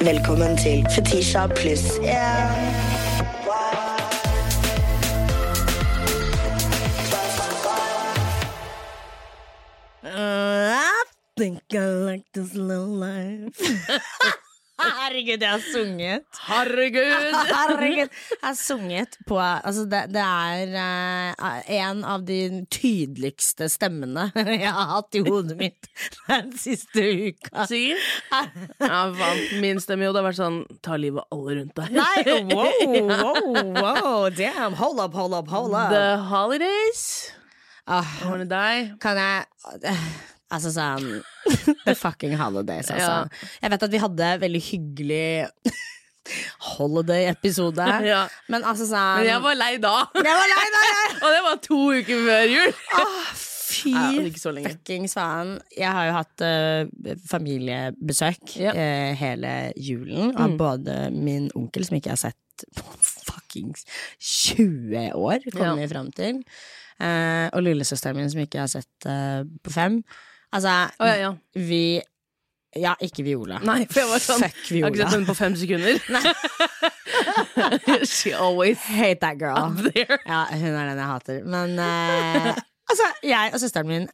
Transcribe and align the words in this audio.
Velkommen 0.00 0.56
til 0.56 0.86
Fetisha 0.94 1.46
pluss 1.46 1.98
én. 1.98 2.50
I 10.04 11.04
think 11.38 11.60
I 11.72 11.88
like 11.88 12.24
this 12.34 12.54
little 12.54 12.86
life. 12.86 13.56
Herregud, 15.00 15.40
jeg 15.40 15.48
har 15.50 15.62
sunget. 15.72 16.24
Herregud! 16.46 17.36
Herregud. 17.56 18.10
Jeg 18.32 18.42
har 18.42 18.56
sunget 18.58 19.16
på 19.28 19.38
Altså, 19.40 19.86
det, 19.88 20.02
det 20.12 20.22
er 20.22 20.74
eh, 20.82 21.70
en 21.78 22.02
av 22.04 22.26
de 22.28 22.38
tydeligste 22.72 23.70
stemmene 23.72 24.28
jeg 24.36 24.68
har 24.68 24.92
hatt 24.92 25.16
i 25.16 25.24
hodet 25.24 25.56
mitt 25.60 25.88
den 26.26 26.52
siste 26.60 27.06
uka. 27.30 27.64
Sier? 27.70 28.00
Ja, 28.30 29.06
faen. 29.16 29.42
Min 29.64 29.80
stemme 29.82 30.08
jo, 30.08 30.12
det 30.12 30.22
har 30.22 30.28
vært 30.28 30.40
sånn 30.42 30.60
Ta 30.84 30.98
livet 31.00 31.24
av 31.24 31.38
alle 31.38 31.58
rundt 31.60 31.76
deg. 31.78 31.96
Nei, 31.96 32.36
wow, 32.52 32.84
wow, 33.08 33.72
wow, 33.80 34.28
damn, 34.34 34.76
hold 34.76 35.00
up, 35.02 35.16
hold 35.16 35.36
up, 35.36 35.48
hold 35.50 35.74
up. 35.74 35.90
The 35.94 36.20
holidays. 36.28 37.32
Ah, 37.86 38.06
wanna 38.26 38.44
die. 38.44 38.96
kan 39.00 39.16
jeg 39.16 40.35
Altså 40.54 40.70
sånn 40.70 41.08
The 41.86 41.94
fucking 41.98 42.36
holidays, 42.38 42.90
altså. 42.90 43.26
Ja. 43.26 43.50
Jeg 43.64 43.72
vet 43.74 43.82
at 43.88 43.92
vi 43.94 44.02
hadde 44.02 44.28
veldig 44.44 44.62
hyggelig 44.62 45.26
holiday-episode, 46.76 47.86
Ja. 48.06 48.22
men 48.50 48.64
altså 48.66 48.86
sånn 48.88 49.20
Men 49.22 49.28
jeg 49.30 49.42
var 49.44 49.58
lei 49.58 49.72
da. 49.82 49.96
Var 50.14 50.48
lei 50.52 50.64
da! 50.76 50.86
Og 51.24 51.28
det 51.34 51.42
var 51.46 51.60
to 51.64 51.80
uker 51.98 52.24
før 52.26 52.46
jul. 52.50 52.72
Fy 53.66 53.92
Ja, 53.92 54.06
fuckings 54.38 55.14
faen. 55.18 55.56
Jeg 55.74 55.90
har 55.92 56.06
jo 56.08 56.14
hatt 56.16 56.44
uh, 56.46 57.14
familiebesøk 57.30 58.56
Ja. 58.62 58.72
uh, 58.74 59.10
hele 59.18 59.52
julen 59.76 60.34
av 60.38 60.54
både 60.58 60.98
min 61.14 61.50
onkel, 61.58 61.86
som 61.86 61.98
ikke 61.98 62.12
jeg 62.12 62.18
har 62.18 62.24
sett 62.30 62.66
på 62.78 62.86
fuckings 63.04 63.82
20 64.22 65.10
år, 65.18 65.42
kommer 65.52 65.82
vi 65.82 65.88
fram 65.90 66.08
til, 66.14 66.38
uh, 67.02 67.46
og 67.52 67.66
lillesøsteren 67.66 68.16
min, 68.18 68.30
som 68.32 68.40
ikke 68.42 68.60
jeg 68.62 68.64
har 68.68 68.72
sett 68.78 69.10
på 69.66 69.74
fem. 69.74 70.00
Altså, 70.56 70.74
oh, 71.00 71.08
ja, 71.08 71.16
ja. 71.20 71.32
vi 71.54 72.00
Ja, 72.76 72.92
ikke 73.00 73.24
Viola. 73.24 73.58
Nei, 73.64 73.86
for 73.88 74.02
jeg 74.02 74.08
var 74.10 74.20
sånn 74.20 74.42
Fuck 74.44 74.70
Jeg 74.70 74.82
har 74.84 74.92
ikke 74.92 75.02
sett 75.02 75.14
henne 75.14 75.28
på 75.28 75.36
fem 75.36 75.56
sekunder. 75.56 76.00
She 78.16 78.32
always 78.36 78.82
Hate 78.84 79.20
that 79.22 79.38
girl. 79.40 79.56
up 79.56 79.80
there. 79.94 80.18
Ja, 80.26 80.44
hun 80.50 80.74
er 80.74 80.90
den 80.90 81.00
jeg 81.00 81.08
hater. 81.08 81.38
Men 81.48 81.78
eh, 81.80 82.50
altså, 82.90 83.08
jeg 83.24 83.54
og 83.54 83.62
søsteren 83.62 83.88
min 83.88 84.08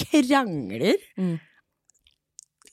krangler. 0.00 0.96
Mm. 1.20 1.36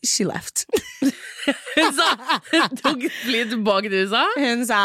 She 0.08 0.24
left. 0.26 0.66
Hun 1.76 1.92
sa 1.98 2.08
Hun 2.52 2.78
tok 2.78 3.04
flyet 3.24 3.52
tilbake 3.52 3.90
til 3.90 4.08
USA. 4.08 4.24
Hun 4.38 4.64
sa 4.70 4.82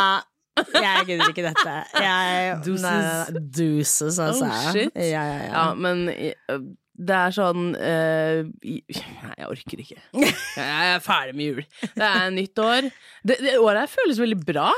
jeg 0.57 1.05
gidder 1.07 1.29
ikke 1.29 1.45
dette. 1.45 1.73
Jeg, 2.01 2.59
Deuces. 2.65 2.83
Nei, 2.83 3.41
Deuces, 3.57 4.19
altså. 4.19 4.47
Oh, 4.49 4.73
shit. 4.73 4.91
Ja, 4.97 5.03
ja, 5.05 5.37
ja. 5.37 5.51
Ja, 5.53 5.65
men 5.75 6.09
eh, 6.09 6.63
det 6.99 7.17
er 7.17 7.35
sånn 7.37 7.75
uh, 7.77 8.45
i- 8.65 8.83
Nei, 8.89 9.33
jeg 9.37 9.49
orker 9.53 9.83
ikke. 9.83 9.99
Jeg 10.57 10.95
er 10.95 11.03
ferdig 11.05 11.35
med 11.37 11.51
jul. 11.51 11.65
Det 11.97 12.07
er 12.09 12.31
nytt 12.33 12.63
år. 12.63 12.89
Det, 13.27 13.37
det 13.45 13.57
året 13.61 13.83
her 13.85 13.93
føles 13.93 14.21
veldig 14.23 14.39
bra. 14.49 14.71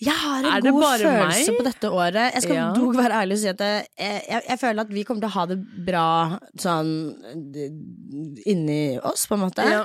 Jeg 0.00 0.16
har 0.16 0.46
en 0.48 0.64
god 0.72 0.84
følelse 1.02 1.50
meg? 1.52 1.58
på 1.58 1.64
dette 1.66 1.88
året. 1.92 2.32
Jeg 2.34 2.42
skal 2.46 2.56
Ja. 2.56 2.68
dog 2.72 2.94
være 2.96 3.18
ærlig 3.20 3.36
og 3.36 3.40
si 3.42 3.48
at 3.50 3.60
jeg, 3.60 3.86
jeg, 4.00 4.42
jeg 4.48 4.58
føler 4.62 4.80
at 4.86 4.94
vi 4.96 5.02
kommer 5.04 5.20
til 5.20 5.28
å 5.28 5.34
ha 5.34 5.44
det 5.50 5.58
bra 5.86 6.04
sånn 6.56 6.92
inni 8.48 8.98
oss, 9.04 9.26
på 9.28 9.36
en 9.36 9.42
måte. 9.44 9.66
Ja. 9.68 9.82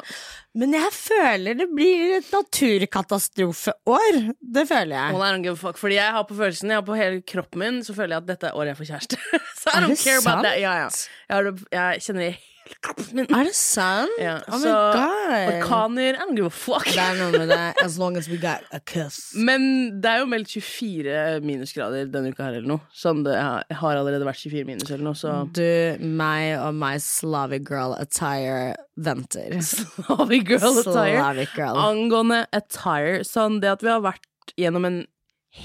Men 0.56 0.72
jeg 0.78 0.92
føler 0.96 1.58
det 1.60 1.68
blir 1.76 2.16
et 2.22 2.32
naturkatastrofeår. 2.32 4.20
Det 4.40 4.66
føler 4.70 4.96
jeg. 4.96 5.16
Oh, 5.18 5.26
nei, 5.26 5.56
fuck, 5.60 5.78
fordi 5.82 5.98
jeg 6.00 6.16
har 6.16 6.24
på 6.30 6.38
følelsen 6.38 6.72
Jeg 6.72 6.80
har 6.80 6.88
på 6.88 6.96
hele 6.96 7.22
kroppen 7.28 7.60
min 7.60 7.78
Så 7.84 7.96
føler 7.96 8.16
jeg 8.16 8.24
at 8.24 8.28
dette 8.32 8.48
er 8.50 8.56
året 8.58 8.72
jeg 8.74 8.80
får 8.82 8.92
kjæreste. 8.94 9.20
så 9.62 9.72
I 9.74 9.78
Er 9.78 9.88
don't 9.90 9.96
det 10.00 10.16
about 10.16 10.24
sant? 10.24 10.44
that. 10.48 10.60
Ja, 10.64 10.74
ja. 10.86 10.90
Jeg, 11.36 11.66
jeg 11.76 12.06
kjenner 12.08 12.30
det 12.30 12.36
hele 12.66 12.78
kroppen 12.84 13.08
min. 13.20 13.28
Er 13.30 13.48
det 13.48 13.54
sant? 13.58 14.16
Ja, 14.22 14.36
oh 14.50 14.58
my 14.58 14.62
så 14.64 14.74
god. 14.96 15.54
orkaner 15.54 16.16
I 16.16 16.20
don't 16.24 16.36
give 16.40 16.50
a 16.50 16.54
fuck. 16.54 16.86
Det 16.90 16.98
er 17.02 17.20
noe 17.20 17.32
med 17.36 17.50
det. 17.54 17.60
As 17.86 17.98
long 18.02 18.18
as 18.18 18.28
we 18.32 18.38
got 18.42 18.66
a 18.74 18.80
kiss. 18.82 19.20
Men 19.38 19.68
det 20.02 20.10
er 20.12 20.24
jo 20.24 20.28
meldt 20.32 20.50
24 20.56 21.40
minusgrader 21.46 22.10
denne 22.14 22.34
uka 22.34 22.48
her 22.50 22.58
eller 22.60 22.70
noe. 22.76 22.84
Sånn 22.96 23.24
det 23.28 23.38
har 23.38 23.64
har 23.70 24.00
allerede 24.02 24.26
vært 24.28 24.42
24 24.44 24.66
minus 24.68 24.90
eller 24.92 25.06
noe, 25.06 25.18
så 25.20 25.36
Du, 25.56 25.64
meg 26.02 26.56
og 26.60 26.74
my 26.78 26.96
Slavic 27.04 27.66
girl 27.70 27.94
attire 28.00 28.76
venter. 28.98 29.58
Slavic 29.72 30.48
girl 30.50 30.80
attire. 30.82 31.18
Slavic 31.20 31.56
girl. 31.58 31.78
Angående 31.86 32.44
attire, 32.56 33.22
sånn 33.28 33.62
det 33.64 33.72
at 33.78 33.86
vi 33.86 33.92
har 33.94 34.02
vært 34.06 34.26
gjennom 34.60 34.86
en 34.90 35.02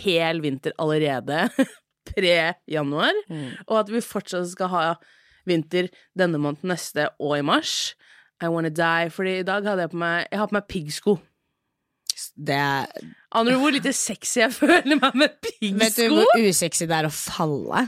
hel 0.05 0.38
vinter 0.44 0.72
allerede, 0.78 1.49
pre-januar, 2.11 3.15
Mm. 3.31 3.50
og 3.69 3.77
at 3.81 3.91
vi 3.93 4.00
fortsatt 4.03 4.49
skal 4.53 4.69
ha 4.72 4.84
vinter 5.48 5.90
denne 6.18 6.40
måneden 6.40 6.72
neste 6.72 7.08
og 7.18 7.38
i 7.38 7.46
mars. 7.46 7.94
I 8.40 8.48
wanna 8.48 8.70
die, 8.72 9.10
fordi 9.12 9.38
i 9.40 9.46
dag 9.46 9.66
hadde 9.66 9.84
jeg 9.84 9.92
på 9.92 10.00
meg 10.00 10.26
Jeg 10.30 10.40
har 10.40 10.48
på 10.48 10.56
meg 10.56 10.68
piggsko. 10.68 11.18
Det 12.36 12.56
er 12.56 12.86
Aner 13.38 13.54
du 13.54 13.60
hvor 13.62 13.70
lite 13.70 13.92
sexy 13.94 14.41
jeg 14.41 14.50
føler 14.50 14.96
meg 14.98 15.14
med 15.14 15.36
Vet 15.78 15.94
du 16.00 16.08
hvor 16.16 16.26
usexy 16.41 16.88
det 16.91 16.96
er 16.96 17.06
å 17.06 17.12
falle? 17.14 17.84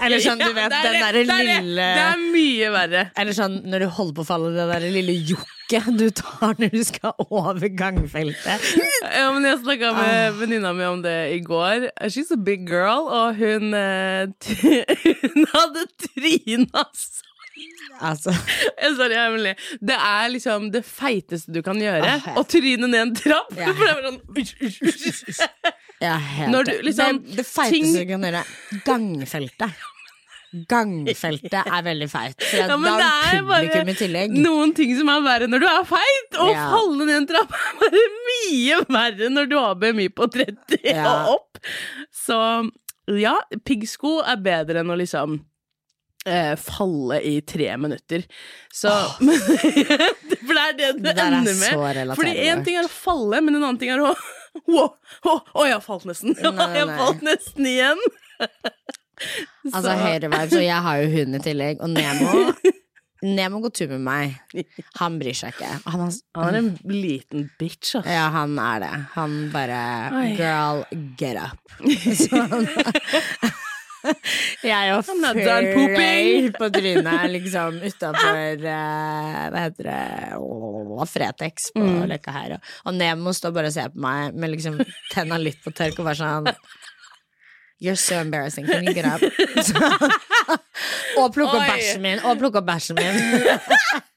Eller 0.00 0.18
sånn, 0.24 0.40
du 0.42 0.48
Ja, 0.50 0.54
vet, 0.56 0.72
det 0.74 0.80
er 0.80 1.18
den 1.20 1.30
derre 1.30 1.38
er 1.38 1.62
lille 1.62 1.86
Det 1.94 2.02
er 2.08 2.24
mye 2.34 2.70
verre. 2.74 3.04
Eller 3.22 3.36
sånn 3.38 3.60
når 3.70 3.84
du 3.84 3.88
holder 4.00 4.16
på 4.18 4.24
å 4.24 4.28
falle, 4.32 4.50
det 4.56 4.66
derre 4.72 4.90
lille 4.90 5.14
jokket 5.30 5.90
du 5.94 6.08
tar 6.18 6.56
når 6.58 6.72
du 6.74 6.80
skal 6.82 7.14
over 7.30 7.68
gangfeltet. 7.78 8.66
Ja, 9.06 9.28
men 9.30 9.46
Jeg 9.46 9.60
snakka 9.62 9.92
Ah. 9.94 10.00
med 10.00 10.40
venninna 10.40 10.72
mi 10.74 10.82
om 10.88 11.02
det 11.06 11.14
i 11.36 11.40
går. 11.46 11.86
She's 12.10 12.32
a 12.34 12.36
big 12.50 12.66
girl, 12.66 13.06
og 13.06 13.38
hun, 13.38 13.70
eh, 13.78 14.26
hun 15.22 15.46
hadde 15.54 15.86
tryna 16.08 16.82
så 16.90 17.29
Altså, 18.00 18.32
Jeg 18.82 18.94
Sorry, 18.96 19.16
er 19.18 19.56
Det 19.84 19.96
er 19.96 20.28
liksom 20.32 20.70
det 20.72 20.84
feiteste 20.86 21.52
du 21.52 21.60
kan 21.66 21.76
gjøre. 21.82 22.06
Ah, 22.06 22.34
Å 22.40 22.44
tryne 22.48 22.88
ned 22.88 23.00
en 23.00 23.14
trapp. 23.18 23.50
Ja. 23.58 23.72
For 23.76 23.84
det 23.84 23.92
er 23.92 24.02
sånn 24.08 24.20
ush, 24.40 24.54
ush, 24.64 25.22
ush. 25.28 25.46
Når 26.50 26.64
du 26.70 26.74
liksom- 26.86 27.22
Det, 27.26 27.36
det 27.42 27.46
feiteste 27.46 27.70
ting- 27.76 27.94
du 27.96 28.04
kan 28.14 28.28
gjøre, 28.28 28.44
gangfeltet. 28.86 29.80
Gangfeltet 30.70 31.54
er 31.62 31.82
veldig 31.86 32.08
feit. 32.10 32.34
For 32.42 32.58
Ja, 32.58 32.76
men 32.76 32.90
da 32.90 32.96
det 32.98 33.04
har 33.06 33.44
bare 33.46 33.66
publikum 33.68 33.90
i 33.92 33.94
tillegg. 34.00 34.32
noen 34.34 34.72
ting 34.74 34.96
som 34.98 35.08
er 35.12 35.20
verre 35.22 35.46
når 35.46 35.60
du 35.62 35.66
er 35.70 35.84
feit. 35.86 36.38
Å 36.42 36.48
Ja. 36.50 36.64
falle 36.72 37.06
ned 37.06 37.16
en 37.20 37.26
trapp 37.30 37.52
er 37.54 37.76
bare 37.78 38.02
mye 38.26 38.80
verre 38.96 39.28
når 39.30 39.48
du 39.52 39.56
har 39.60 39.74
BMI 39.76 40.08
på 40.10 40.26
30 40.26 40.80
Ja. 40.84 41.04
og 41.06 41.36
opp. 41.36 41.58
Så 42.10 42.40
ja, 43.20 43.36
piggsko 43.64 44.22
er 44.26 44.36
bedre 44.42 44.80
enn 44.82 44.90
å 44.90 44.98
liksom 44.98 45.38
eh, 46.26 46.54
falle 46.60 47.20
i 47.26 47.40
tre 47.46 47.76
minutter. 47.80 48.24
Så 48.72 48.90
For 49.20 50.56
det 50.56 50.64
er 50.64 50.76
det 50.76 50.90
det, 51.00 51.14
Det 51.14 51.16
er 51.16 51.38
ender 51.38 51.56
med. 51.60 52.14
Fordi 52.16 52.34
én 52.50 52.64
ting 52.66 52.80
er 52.80 52.88
å 52.88 52.92
falle, 52.92 53.40
men 53.44 53.56
en 53.56 53.64
annen 53.64 53.80
ting 53.80 53.92
er 53.94 54.02
å 54.02 54.14
å, 54.80 54.84
jeg 55.62 55.70
jeg 55.70 55.82
falt 55.86 56.06
nesten. 56.10 56.34
Nei, 56.34 56.50
nei, 56.50 56.68
jeg 56.74 56.88
har 56.88 56.98
falt 56.98 57.24
nesten 57.26 57.68
igjen. 57.74 58.04
Altså, 59.70 59.94
høyrevibes, 60.00 60.54
og 60.56 60.64
jeg 60.64 60.84
har 60.86 61.02
jo 61.02 61.10
hund 61.14 61.38
i 61.38 61.42
tillegg. 61.44 61.82
Og 61.84 61.92
Nemo 61.92 62.52
Nemo 63.20 63.58
går 63.60 63.72
tur 63.76 63.90
med 63.92 64.00
meg. 64.00 64.62
Han 64.96 65.18
bryr 65.20 65.36
seg 65.36 65.52
ikke. 65.52 65.68
Han 65.92 66.06
har, 66.06 66.14
Han 66.38 66.54
er 66.54 66.58
en 66.62 66.70
liten 66.88 67.50
bitch, 67.60 67.98
ass. 67.98 68.08
ja, 68.08 68.30
han 68.32 68.56
er 68.56 68.80
det. 68.80 68.92
Han 69.12 69.34
bare. 69.52 69.80
Girl, 70.38 70.86
get 71.20 71.36
up. 71.36 71.60
Så 72.16 72.40
han 72.40 72.64
Jeg 74.70 74.94
og 74.94 75.04
pooping. 75.06 76.50
På 76.56 76.70
trynet 76.72 77.26
liksom 77.34 77.80
utafor 77.84 78.64
Hva 78.64 79.64
heter 79.66 79.88
det 79.90 80.02
oh, 80.40 81.04
Fretex 81.08 81.70
på 81.74 81.86
Mm. 81.90 82.04
Løkka 82.10 82.32
her. 82.34 82.52
Og, 82.56 82.70
og 82.86 82.94
Nemo 82.96 83.32
står 83.34 83.52
bare 83.56 83.70
og 83.70 83.74
ser 83.74 83.90
på 83.92 84.00
meg 84.04 84.36
med 84.36 84.52
liksom 84.54 84.78
tenna 85.12 85.38
litt 85.40 85.60
på 85.64 85.72
tørk 85.74 85.98
og 86.00 86.10
bare 86.10 86.18
sånn 86.20 86.50
You're 87.80 87.96
so 87.96 88.14
embarrassing. 88.20 88.66
Can 88.66 88.84
you 88.84 88.92
get 88.92 89.06
up? 89.06 89.22
og 91.20 91.32
plukke 91.34 91.56
opp 91.58 91.66
bæsjen 91.74 92.02
min. 92.04 92.22
Og 92.26 92.38
plukke 92.40 92.60
opp 92.62 92.68
bæsjen 92.70 92.98
min. 93.00 93.20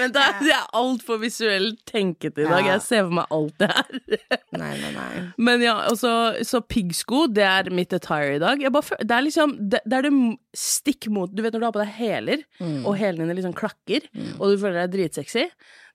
Men 0.00 0.14
er, 0.16 0.32
det 0.40 0.50
er 0.54 0.64
altfor 0.74 1.18
visuelt 1.20 1.82
tenkete 1.86 2.42
i 2.42 2.46
dag. 2.48 2.64
Jeg 2.66 2.80
ser 2.82 3.02
for 3.04 3.14
meg 3.20 3.34
alt 3.36 3.60
det 3.60 3.68
her. 3.70 3.98
nei, 4.60 4.70
nei, 4.80 4.90
nei. 4.96 5.20
Men 5.38 5.62
ja, 5.62 5.74
også, 5.90 6.10
så, 6.40 6.46
så 6.56 6.60
piggsko, 6.64 7.26
det 7.36 7.44
er 7.46 7.68
mitt 7.76 7.92
attire 7.94 8.38
i 8.38 8.40
dag. 8.42 8.62
Jeg 8.64 8.72
bare, 8.74 8.98
det 9.04 9.14
er 9.16 9.26
liksom 9.26 9.52
det, 9.60 9.82
det 9.84 9.98
er 10.00 10.08
det 10.08 10.12
stikk 10.56 11.06
mot 11.12 11.30
Du 11.30 11.44
vet 11.44 11.52
når 11.54 11.62
du 11.62 11.68
har 11.68 11.76
på 11.76 11.82
deg 11.84 11.92
hæler, 12.00 12.46
Mm. 12.60 12.82
og 12.84 12.96
hælene 13.00 13.32
liksom 13.36 13.54
klakker, 13.56 14.04
og 14.38 14.50
du 14.50 14.58
føler 14.60 14.82
deg 14.82 14.92
dritsexy. 14.96 15.46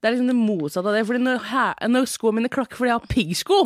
Det 0.01 0.07
er 0.09 0.15
liksom 0.15 0.30
det 0.31 0.38
motsatte 0.38 0.89
av 0.89 0.95
det. 0.98 1.03
Fordi 1.07 1.21
når, 1.21 1.44
når 1.91 2.07
skoene 2.09 2.39
mine 2.39 2.50
klakker 2.53 2.77
fordi 2.80 2.89
jeg 2.94 3.00
har 3.01 3.12
piggsko. 3.12 3.59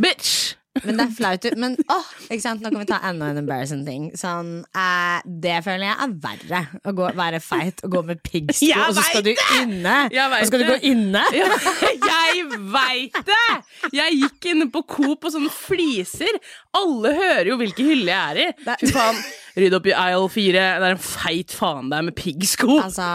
Bitch! 0.00 0.34
Men 0.84 1.00
det 1.00 1.02
er 1.02 1.14
flaut. 1.16 1.46
Men 1.58 1.72
åh, 1.90 2.10
ikke 2.30 2.44
sant? 2.44 2.60
nå 2.62 2.70
kan 2.70 2.78
vi 2.78 2.86
ta 2.86 3.00
enda 3.08 3.30
en 3.32 3.40
embarrassing 3.40 3.80
ting. 3.86 4.04
Sånn, 4.18 4.60
eh, 4.70 5.18
det 5.42 5.56
føler 5.66 5.88
jeg 5.88 5.96
er 6.04 6.12
verre. 6.22 6.60
Å 6.86 6.92
gå, 6.94 7.08
være 7.18 7.40
feit 7.42 7.82
og 7.86 7.96
gå 7.96 8.02
med 8.12 8.20
piggsko, 8.22 8.68
Jeg 8.68 8.84
og 8.84 8.94
så 8.94 9.02
skal 9.08 9.24
du 9.26 9.32
inne. 9.58 9.96
Jeg 10.14 10.30
Og 10.30 10.46
skal 10.46 10.62
du 10.62 10.68
gå 10.70 10.78
inne? 10.92 11.24
Jeg 11.34 12.46
veit 12.70 13.18
det! 13.26 13.48
Jeg 13.96 14.18
gikk 14.20 14.50
inne 14.52 14.68
på 14.70 14.84
Coop 14.94 15.26
og 15.26 15.34
sånne 15.34 15.50
fliser. 15.50 16.38
Alle 16.78 17.14
hører 17.18 17.50
jo 17.50 17.58
hvilken 17.60 17.90
hylle 17.90 18.14
jeg 18.14 18.20
er 18.30 18.42
i. 18.46 18.76
Fy 18.84 18.92
faen. 18.94 19.18
Rydd 19.58 19.74
opp 19.80 19.88
i 19.90 19.94
aisle 19.98 20.30
4. 20.36 20.52
Det 20.54 20.86
er 20.86 20.94
en 20.94 21.02
feit 21.02 21.56
faen 21.58 21.90
der 21.90 22.06
med 22.06 22.14
piggsko. 22.18 22.78
Altså, 22.78 23.08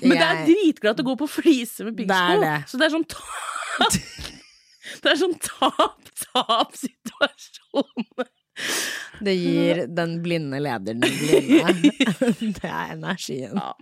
Men 0.00 0.16
det 0.16 0.28
er 0.30 0.44
dritglatt 0.48 1.04
å 1.04 1.08
gå 1.12 1.18
på 1.20 1.28
fliser 1.28 1.90
med 1.90 2.00
piggsko. 2.00 2.56
Så 2.72 2.80
det 2.80 2.88
er 2.88 2.96
sånn 2.96 3.08
tap 3.12 4.00
Det 5.02 5.12
er 5.12 5.18
sånn 5.20 5.36
tap-tap-situasjon. 6.26 8.06
Det 9.22 9.34
gir 9.38 9.86
den 9.88 10.22
blinde 10.22 10.60
lederen 10.62 11.00
den 11.02 11.18
blinde. 11.18 11.72
det 12.58 12.68
er 12.68 12.94
energien. 12.96 13.56
Ja. 13.56 13.72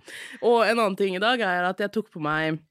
Og 0.41 0.65
en 0.65 0.77
annen 0.79 0.97
ting 0.99 1.15
i 1.17 1.23
dag 1.23 1.41
er 1.43 1.69
at 1.71 1.79
jeg 1.81 1.91
tok 1.93 2.11
på 2.13 2.19
meg 2.23 2.61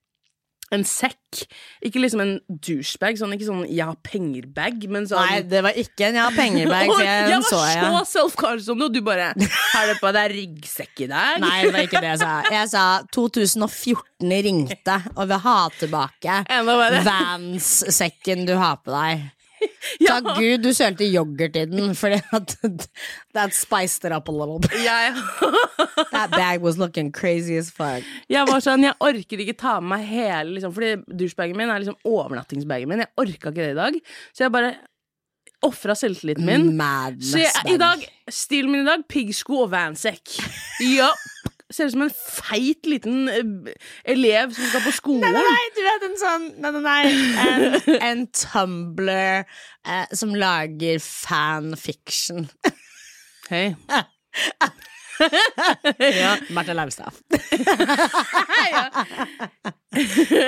en 0.70 0.84
sekk. 0.86 1.42
Ikke 1.82 1.98
liksom 2.02 2.20
en 2.22 2.32
douchebag, 2.46 3.18
sånn, 3.18 3.34
ikke 3.34 3.48
sånn 3.48 3.64
'jeg 3.66 3.86
har 3.86 3.96
penger'-bag, 4.06 4.86
men 4.90 5.06
sånn 5.10 5.18
Nei, 5.18 5.40
det 5.42 5.62
var 5.66 5.74
ikke 5.74 6.06
en 6.08 6.14
'jeg 6.18 6.22
har 6.22 6.36
penger'-bag, 6.36 6.92
jeg, 6.94 7.30
jeg 7.30 7.40
var 7.42 7.48
så 7.50 7.62
så 7.66 8.04
self-conscious 8.12 8.70
om 8.70 8.78
det, 8.78 8.86
og 8.86 8.94
du 8.94 9.00
bare 9.02 9.32
Har 9.34 9.90
du 9.90 9.98
på 9.98 10.12
deg 10.14 10.30
ryggsekk 10.36 11.04
i 11.06 11.10
dag? 11.10 11.40
Nei, 11.42 11.56
det 11.64 11.72
var 11.74 11.88
ikke 11.88 12.04
det 12.04 12.12
jeg 12.12 12.22
sa. 12.22 12.32
Jeg 12.54 12.70
sa 12.70 12.84
2014 13.10 14.30
ringte 14.46 14.96
og 15.16 15.26
vil 15.26 15.42
ha 15.48 15.58
tilbake 15.74 16.38
Vans-sekken 17.10 18.46
du 18.46 18.54
har 18.54 18.78
på 18.84 18.94
deg. 18.94 19.26
Ja. 20.00 20.16
Takk 20.20 20.38
Gud 20.38 20.62
du 20.64 20.70
sølte 20.76 21.04
yoghurt 21.04 21.56
i 21.58 21.64
den, 21.68 21.94
for 21.98 22.14
that 23.36 23.54
spiced 23.56 24.04
it 24.06 24.12
up 24.14 24.28
a 24.28 24.32
little 24.32 24.60
bit. 24.62 24.72
Jeg, 24.84 25.16
That 26.14 26.30
bag 26.30 26.62
was 26.64 26.78
looking 26.78 27.10
crazy 27.12 27.56
as 27.58 27.70
fuck. 27.74 28.06
jeg 28.30 28.46
var 28.48 28.62
sånn, 28.64 28.86
jeg 28.86 28.96
orker 29.02 29.42
ikke 29.44 29.56
ta 29.60 29.78
med 29.80 29.90
meg 29.96 30.06
hele 30.08 30.56
liksom, 30.56 30.72
Fordi 30.76 30.94
dusjbagen 31.20 31.58
min 31.58 31.72
er 31.72 31.82
liksom 31.82 31.98
overnattingsbagen 32.08 32.88
min. 32.90 33.04
Jeg 33.04 33.12
orka 33.20 33.52
ikke 33.52 33.66
det 33.66 33.74
i 33.74 33.80
dag. 33.80 33.98
Så 34.32 34.46
jeg 34.46 34.54
bare 34.54 34.72
ofra 35.66 35.96
selvtilliten 35.98 36.46
min. 36.46 36.70
Madness 36.78 37.34
Så 37.34 37.42
jeg, 37.42 37.74
i 37.74 37.76
dag, 37.80 38.04
stilen 38.32 38.72
min 38.72 38.84
i 38.84 38.88
dag, 38.88 39.04
piggsko 39.10 39.64
og 39.66 39.72
vansekk. 39.74 40.38
Ja. 40.86 41.10
Ser 41.70 41.86
ut 41.86 41.94
som 41.94 42.02
en 42.02 42.10
feit 42.10 42.86
liten 42.90 43.28
eh, 43.30 43.72
elev 44.10 44.54
som 44.56 44.66
skal 44.72 44.84
på 44.86 44.92
skolen. 44.96 45.22
Nei, 45.22 45.42
nei, 45.46 45.66
du 45.76 45.80
vet 45.86 46.06
en 46.08 46.16
sånn 46.18 46.46
Nei, 46.58 46.72
nei, 46.74 46.82
nei 46.82 47.02
En, 47.46 48.00
en 48.10 48.24
Tumblr 48.34 49.10
eh, 49.14 50.06
som 50.16 50.34
lager 50.34 50.98
fanfiction. 51.04 52.48
Hei. 53.50 53.74
ja. 56.20 56.36
Martha 56.50 56.72
Leivestad. 56.72 57.12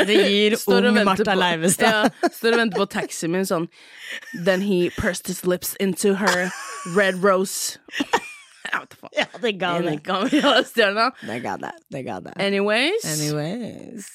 Det 0.07 0.15
gir 0.15 0.57
ung 0.67 1.05
Martha 1.05 1.35
Leivestad. 1.35 1.87
Ja, 1.93 2.29
står 2.33 2.53
og 2.57 2.59
venter 2.63 2.79
på 2.79 2.87
taxien 2.95 3.33
min 3.35 3.47
sånn 3.49 3.69
Then 4.47 4.63
he 4.63 4.91
pursed 4.97 5.27
his 5.27 5.45
lips 5.47 5.75
into 5.81 6.15
her 6.15 6.51
red 6.97 7.23
rose. 7.25 7.79
Jeg 8.71 8.81
vet 8.81 8.93
ikke. 8.95 9.13
Ja, 9.19 9.27
det 9.43 9.53
ga 9.59 9.73
det. 9.79 9.95
Det 11.27 11.41
ga 11.43 11.57
det. 11.67 11.73
Det 11.91 12.05
ga 12.07 12.21
det. 12.29 12.35
Anyways. 12.39 13.05
Anyways. 13.15 14.11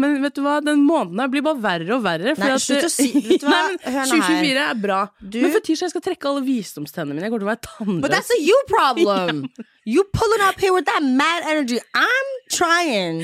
Men 0.00 0.14
vet 0.22 0.32
du 0.38 0.40
hva, 0.40 0.60
den 0.64 0.80
måneden 0.86 1.18
her 1.20 1.28
blir 1.28 1.42
bare 1.44 1.60
verre 1.60 1.96
og 1.98 2.04
verre. 2.06 2.32
Nei, 2.38 2.50
slutt 2.62 2.86
å 2.86 2.90
si- 2.92 3.10
vet 3.26 3.42
du 3.42 3.48
hva? 3.50 3.58
Nei, 3.66 3.74
men 3.74 3.96
Hør 3.96 4.06
nå 4.06 4.20
her. 4.22 4.22
2024 4.22 4.62
er 4.70 4.78
bra. 4.80 5.00
Du- 5.20 5.40
Men 5.42 5.52
for 5.52 5.64
tirsdag 5.66 5.88
jeg 5.90 5.92
skal 5.92 6.04
trekke 6.06 6.30
alle 6.30 6.44
visdomstennene 6.46 7.16
mine. 7.18 7.26
Jeg 7.26 7.34
kommer 7.34 7.42
til 7.44 7.48
å 7.48 7.50
være 7.50 7.64
tannløs. 7.66 8.00
But 8.06 8.14
that's 8.14 8.32
a 8.32 8.38
you 8.40 8.56
problem. 8.70 9.44
You 9.90 10.04
pulling 10.12 10.42
up 10.46 10.60
here 10.60 10.72
with 10.74 10.84
that 10.86 11.02
mad 11.02 11.42
energy. 11.50 11.78
I'm 11.96 12.28
trying. 12.52 13.22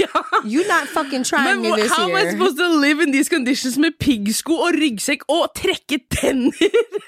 ja. 0.00 0.08
You're 0.42 0.66
not 0.66 0.88
fucking 0.88 1.22
trying 1.28 1.60
Men 1.60 1.60
me 1.62 1.70
this 1.80 1.92
how 1.92 2.08
am 2.08 2.16
I 2.16 2.30
supposed 2.32 2.56
to 2.58 2.66
live 2.80 2.98
in 3.04 3.12
these 3.12 3.28
conditions 3.28 3.76
med 3.78 3.98
piggsko 4.00 4.56
og 4.66 4.74
ryggsekk 4.80 5.26
og 5.28 5.52
trekke 5.54 6.00
tenner? 6.10 6.56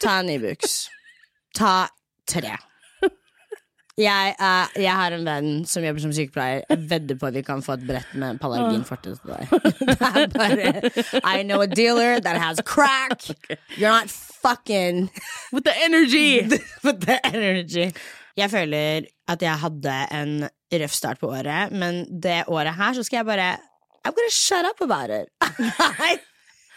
Ta 0.04 0.18
en 0.20 0.28
Ibux. 0.36 0.76
Ta 1.56 1.88
tre. 2.28 2.54
Jeg, 4.00 4.34
uh, 4.40 4.80
jeg 4.80 4.92
har 4.96 5.12
en 5.12 5.26
venn 5.26 5.48
som 5.68 5.84
jobber 5.84 6.00
som 6.00 6.12
sykepleier. 6.16 6.62
Jeg 6.70 6.84
vedder 6.88 7.18
på 7.20 7.28
at 7.28 7.36
vi 7.36 7.42
kan 7.44 7.64
få 7.64 7.76
et 7.76 7.86
brett 7.88 8.14
med 8.16 8.38
Palarginforte 8.40 9.12
til 9.12 9.34
deg. 9.34 9.50
Bare 10.36 10.70
I 11.20 11.42
know 11.44 11.60
a 11.60 11.68
dealer 11.68 12.20
that 12.24 12.40
has 12.40 12.62
crack. 12.64 13.20
You're 13.80 13.92
not 13.92 14.08
fucking 14.10 15.10
With 15.52 15.64
the 15.64 15.74
energy! 15.84 16.40
with 16.84 17.04
the 17.04 17.18
energy. 17.28 17.90
Jeg 18.36 18.50
føler 18.50 19.10
at 19.28 19.42
jeg 19.42 19.58
hadde 19.58 19.96
en 20.16 20.48
røff 20.72 20.94
start 20.94 21.20
på 21.20 21.28
året, 21.28 21.72
men 21.72 22.06
det 22.22 22.44
året 22.48 22.74
her 22.74 22.94
så 22.96 23.02
skal 23.04 23.20
jeg 23.20 23.26
bare 23.26 23.50
I'm 24.00 24.14
gonna 24.16 24.30
shut 24.30 24.64
up 24.64 24.80
about 24.80 25.10
it. 25.10 25.28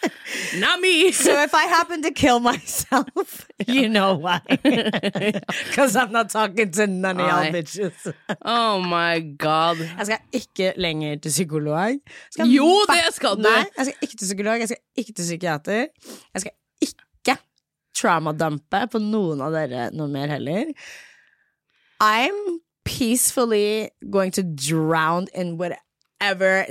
Not 0.60 0.80
me! 0.82 1.12
So 1.24 1.32
if 1.42 1.54
I 1.54 1.64
happen 1.66 2.02
to 2.04 2.12
kill 2.12 2.40
myself, 2.40 3.48
you 3.68 3.88
know 3.90 4.16
why. 4.16 4.42
Because 4.48 5.96
I'm 5.96 6.12
not 6.12 6.30
talking 6.30 6.72
to 6.72 6.88
none 6.88 7.20
of 7.20 7.28
y'all 7.28 7.52
bitches. 7.52 8.14
Oh 8.44 8.80
my 8.82 9.20
god. 9.20 9.78
Jeg 9.78 10.06
skal 10.06 10.20
ikke 10.32 10.74
lenger 10.78 11.16
til 11.16 11.30
psykolog. 11.30 12.00
Jo, 12.40 12.68
det 12.90 13.14
skal 13.14 13.38
du. 13.38 13.48
Nei, 13.48 13.64
jeg 13.78 13.86
skal 13.86 13.96
ikke 14.02 14.18
til 14.18 14.26
psykolog, 14.26 14.60
jeg 14.60 14.68
skal 14.68 14.82
ikke 14.98 15.14
til 15.14 15.24
psykiater. 15.24 15.86
Jeg 16.34 16.42
skal 16.42 16.52
ikke 16.82 17.38
traumadumpe 17.96 18.84
på 18.92 19.00
noen 19.00 19.42
av 19.46 19.54
dere 19.56 19.90
noe 19.94 20.10
mer 20.12 20.34
heller. 20.34 20.74
I'm 22.04 22.60
peacefully 22.84 23.90
going 24.10 24.32
to 24.32 24.44
drown 24.44 25.28
in 25.34 25.58
whatever 25.58 25.80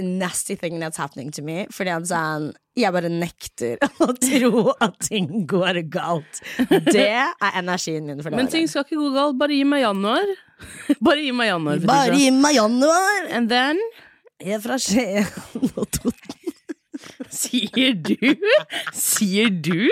nasty 0.01 0.57
thing 0.57 0.81
that's 0.81 0.97
happening 0.97 1.31
to 1.33 1.43
me. 1.43 1.67
Fordi 1.71 1.91
han 1.91 2.05
han 2.11 2.53
Jeg 2.77 2.93
bare 2.93 3.09
nekter 3.13 3.77
å 4.07 4.13
tro 4.17 4.73
at 4.81 4.97
ting 5.05 5.47
går 5.47 5.83
galt. 5.93 6.41
Det 6.89 7.09
er 7.13 7.59
energien 7.59 8.07
min 8.07 8.23
for 8.23 8.31
dagen. 8.31 8.39
Men 8.41 8.49
ting 8.49 8.69
skal 8.69 8.87
ikke 8.87 8.97
gå 8.97 9.11
galt. 9.13 9.37
Bare 9.39 9.53
gi 9.53 9.65
meg 9.65 9.83
januar. 9.85 10.25
Bare 11.05 11.21
gi 11.21 11.33
meg 11.37 11.51
januar. 11.51 11.83
Bare 11.85 12.17
gi 12.17 12.31
meg 12.31 12.55
januar! 12.57 13.29
And 13.35 13.51
then 13.51 13.81
Jeg 14.41 14.57
er 14.57 14.63
fra 14.63 14.79
Skien 14.79 15.27
og 15.77 15.85
Toten. 15.97 16.39
Sier 17.33 17.95
du? 17.97 18.17
Sier 18.95 19.51
du? 19.51 19.89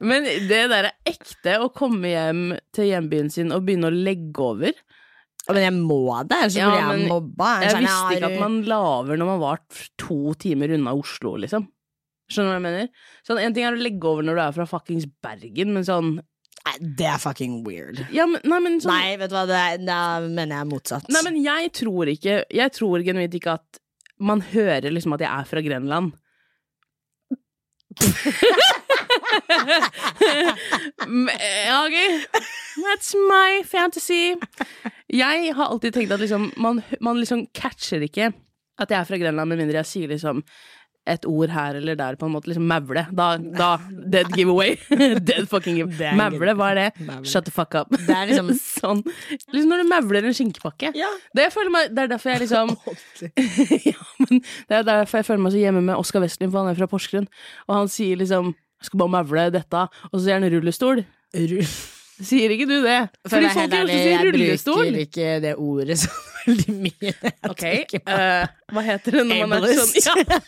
Men 0.00 0.24
det 0.48 0.64
der 0.70 0.88
er 0.90 0.96
ekte 1.08 1.58
å 1.62 1.68
komme 1.74 2.10
hjem 2.12 2.42
til 2.74 2.90
hjembyen 2.90 3.30
sin 3.32 3.52
og 3.54 3.64
begynne 3.66 3.90
å 3.90 3.94
legge 3.94 4.44
over. 4.44 4.76
Men 5.50 5.58
jeg 5.64 5.74
må 5.74 6.00
det, 6.28 6.36
ellers 6.38 6.56
Ja, 6.56 6.68
blir 6.70 6.80
jeg 7.02 7.08
mobba. 7.10 7.48
Jeg 7.64 7.72
jeg 7.72 7.82
visste 7.82 8.16
ikke 8.16 8.28
at 8.30 8.40
man 8.42 8.58
laver 8.68 9.18
når 9.18 9.30
man 9.32 9.40
var 9.42 9.62
to 9.98 10.18
timer 10.38 10.74
unna 10.76 10.92
Oslo, 10.94 11.34
liksom. 11.42 11.66
Skjønner 12.30 12.46
du 12.46 12.52
hva 12.52 12.58
jeg 12.60 12.66
mener? 12.68 13.08
Sånn, 13.26 13.40
En 13.42 13.56
ting 13.56 13.66
er 13.66 13.74
å 13.74 13.80
legge 13.82 14.06
over 14.08 14.22
når 14.26 14.38
du 14.38 14.42
er 14.44 14.54
fra 14.60 14.68
fuckings 14.70 15.08
Bergen, 15.24 15.74
men 15.74 15.88
sånn 15.88 16.12
Nei, 16.62 16.76
det 17.00 17.08
er 17.10 17.18
fucking 17.18 17.64
weird. 17.66 18.04
Ja, 18.14 18.22
men, 18.30 18.38
nei, 18.46 18.60
men 18.62 18.78
sånn 18.78 18.94
Nei, 18.94 19.16
vet 19.18 19.32
du 19.32 19.34
hva, 19.34 19.42
da 19.82 19.98
mener 20.22 20.60
jeg 20.60 20.68
motsatt. 20.70 21.08
Nei, 21.10 21.24
men 21.26 21.40
jeg 21.42 21.72
tror 21.74 22.06
ikke 22.12 22.36
Jeg 22.54 22.74
tror 22.78 23.02
genuint 23.02 23.34
ikke 23.34 23.56
at 23.58 23.80
man 24.22 24.44
hører 24.52 24.92
liksom 24.94 25.16
at 25.16 25.24
jeg 25.24 25.32
er 25.34 25.48
fra 25.50 25.62
Grenland. 25.64 26.12
Ja, 31.66 31.86
ok. 31.86 31.96
That's 32.84 33.14
my 33.28 33.62
fantasy. 33.68 34.34
Jeg 35.12 35.54
har 35.56 35.66
alltid 35.72 35.94
tenkt 35.94 36.12
at 36.14 36.20
liksom, 36.22 36.50
man, 36.56 36.82
man 37.00 37.20
liksom 37.20 37.46
catcher 37.54 38.04
ikke 38.04 38.32
at 38.80 38.90
jeg 38.90 38.98
er 38.98 39.08
fra 39.08 39.18
Grenland, 39.20 39.48
med 39.52 39.60
mindre 39.60 39.82
jeg 39.82 39.90
sier 39.90 40.08
liksom 40.14 40.40
et 41.10 41.24
ord 41.26 41.50
her 41.50 41.74
eller 41.80 41.96
der, 41.98 42.16
på 42.18 42.28
en 42.28 42.34
måte. 42.36 42.48
Liksom 42.50 42.66
mavle. 42.70 43.02
Da, 43.18 43.32
da 43.36 43.70
Dead 43.90 44.30
giveaway. 44.36 44.76
dead 45.28 45.48
fucking 45.50 45.80
give. 45.80 45.90
Det 45.98 46.06
er 46.12 46.18
Mavle, 46.18 46.54
hva 46.58 46.68
er 46.72 46.78
det? 46.78 46.86
Mavle. 47.08 47.26
Shut 47.28 47.48
the 47.48 47.54
fuck 47.54 47.74
up. 47.78 47.90
Det 47.90 48.14
er 48.14 48.30
liksom- 48.30 48.52
sånn. 48.82 49.02
Liksom 49.50 49.72
når 49.72 49.82
du 49.82 49.90
mavler 49.90 50.28
en 50.30 50.36
skinkepakke. 50.38 50.92
Ja. 50.98 51.10
Det, 51.34 51.48
meg, 51.74 51.90
det 51.94 52.04
er 52.06 52.12
derfor 52.14 52.34
jeg 52.34 52.44
liksom 52.44 52.74
ja, 53.92 53.98
men 54.22 54.42
Det 54.42 54.78
er 54.78 54.86
derfor 54.86 55.20
jeg 55.22 55.28
føler 55.30 55.42
meg 55.42 55.54
så 55.56 55.62
hjemme 55.64 55.82
med 55.90 55.98
Oskar 55.98 56.22
Westlund, 56.24 56.54
for 56.54 56.62
han 56.62 56.72
er 56.72 56.78
fra 56.78 56.90
Porsgrunn. 56.90 57.26
Og 57.68 57.76
han 57.80 57.90
sier 57.92 58.22
liksom 58.22 58.54
skal 58.86 59.02
bare 59.02 59.14
mavle 59.18 59.48
dette, 59.54 59.86
og 60.10 60.14
så 60.16 60.22
sier 60.24 60.38
han 60.38 60.48
rullestol. 60.52 61.04
Sier 62.22 62.52
ikke 62.54 62.68
du 62.68 62.76
det? 62.84 62.98
For 63.24 63.34
Fordi 63.34 63.48
folk 63.50 63.72
i 63.72 63.78
Oslo 63.78 63.78
ærlig, 63.80 63.94
jeg 63.96 64.58
bruker 64.60 64.98
ikke 65.00 65.30
det 65.42 65.52
ordet 65.58 65.96
så 66.04 66.10
veldig 66.46 66.74
mye. 66.76 67.32
Ok, 67.52 67.64
uh, 68.06 68.44
hva 68.74 68.84
heter 68.86 69.18
det 69.18 69.24
når 69.26 69.42
man 69.50 69.56
er 69.58 69.80
sånn 69.80 69.96
ja. 69.98 70.38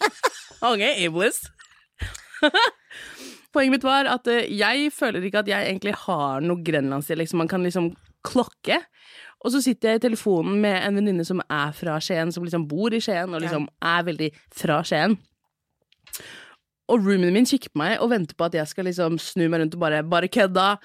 Ok, 0.71 0.85
ableist. 1.09 1.51
Poenget 3.55 3.77
mitt 3.77 3.87
var 3.87 4.09
at 4.11 4.29
eh, 4.31 4.47
jeg 4.55 4.91
føler 4.95 5.25
ikke 5.27 5.45
at 5.45 5.51
jeg 5.51 5.69
egentlig 5.71 5.95
har 6.05 6.43
noe 6.45 6.63
grenlandsdialekt 6.65 7.33
som 7.33 7.43
man 7.43 7.51
kan 7.51 7.63
liksom 7.65 7.93
klokke. 8.27 8.81
Og 9.45 9.53
så 9.53 9.61
sitter 9.63 9.93
jeg 9.93 10.01
i 10.01 10.05
telefonen 10.07 10.57
med 10.63 10.79
en 10.81 10.99
venninne 10.99 11.27
som 11.29 11.43
er 11.43 11.75
fra 11.77 11.99
Skien, 12.03 12.33
som 12.33 12.47
liksom 12.47 12.65
bor 12.71 12.95
i 12.97 13.01
Skien, 13.05 13.35
og 13.35 13.45
liksom 13.45 13.69
er 13.85 14.07
veldig 14.09 14.31
fra 14.57 14.81
Skien. 14.87 15.19
Og 16.89 17.05
roomien 17.05 17.33
min 17.35 17.49
kikker 17.49 17.73
på 17.73 17.81
meg 17.81 18.01
og 18.03 18.11
venter 18.13 18.37
på 18.37 18.47
at 18.49 18.57
jeg 18.59 18.71
skal 18.71 18.89
liksom 18.89 19.19
snu 19.23 19.47
meg 19.49 19.63
rundt 19.63 19.77
og 19.77 19.85
bare, 19.85 20.03
bare 20.05 20.29
kødda. 20.29 20.79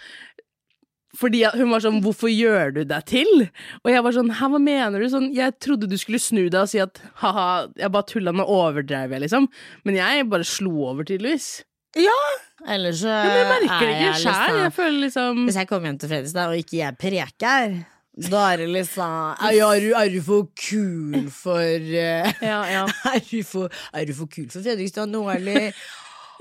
Fordi 1.18 1.42
hun 1.58 1.72
var 1.74 1.82
sånn 1.82 2.02
'hvorfor 2.04 2.30
gjør 2.30 2.74
du 2.74 2.84
deg 2.86 3.06
til?' 3.06 3.50
Og 3.84 3.90
jeg 3.90 4.04
var 4.04 4.12
sånn 4.14 4.30
'hæ, 4.30 4.46
hva 4.52 4.60
mener 4.62 5.00
du?' 5.00 5.10
Sånn, 5.10 5.34
jeg 5.34 5.60
trodde 5.60 5.90
du 5.90 5.98
skulle 5.98 6.20
snu 6.22 6.50
deg 6.50 6.62
og 6.62 6.70
si 6.70 6.80
at 6.80 7.02
ha-ha, 7.16 7.68
jeg 7.76 7.92
bare 7.92 8.06
tulla, 8.06 8.32
nå 8.32 8.46
overdrev 8.46 9.10
jeg, 9.10 9.22
liksom. 9.22 9.48
Men 9.84 9.96
jeg 9.96 10.30
bare 10.30 10.46
slo 10.46 10.86
over, 10.86 11.04
tydeligvis. 11.04 11.64
Ja! 11.98 12.20
Ellers 12.68 13.02
så 13.02 13.10
Ja, 13.10 13.24
men 13.26 13.40
jeg 13.40 13.50
merker 13.50 13.86
det 13.88 13.96
ikke 13.98 14.22
sjæl. 14.22 14.58
Jeg 14.60 14.74
føler 14.76 15.00
liksom 15.08 15.46
Hvis 15.48 15.56
jeg 15.56 15.68
kommer 15.68 15.88
hjem 15.90 16.00
til 16.00 16.10
Fredrikstad 16.10 16.50
og 16.52 16.58
ikke 16.60 16.78
jeg 16.78 16.98
preker, 17.00 17.86
da 18.28 18.42
er 18.52 18.64
det 18.64 18.68
liksom 18.74 19.14
Er, 19.40 19.56
er, 19.64 19.80
du, 19.80 19.90
er 19.96 20.12
du 20.12 20.20
for 20.26 20.50
kul 20.60 21.30
for 21.32 21.64
uh, 21.64 22.28
Ja, 22.52 22.60
ja. 22.68 22.84
er, 23.14 23.24
du 23.24 23.44
for, 23.48 23.72
er 23.94 24.10
du 24.10 24.14
for 24.18 24.32
kul 24.32 24.50
for 24.52 24.66
Fredrikstad 24.66 25.12
nå, 25.12 25.24
eller? 25.32 25.72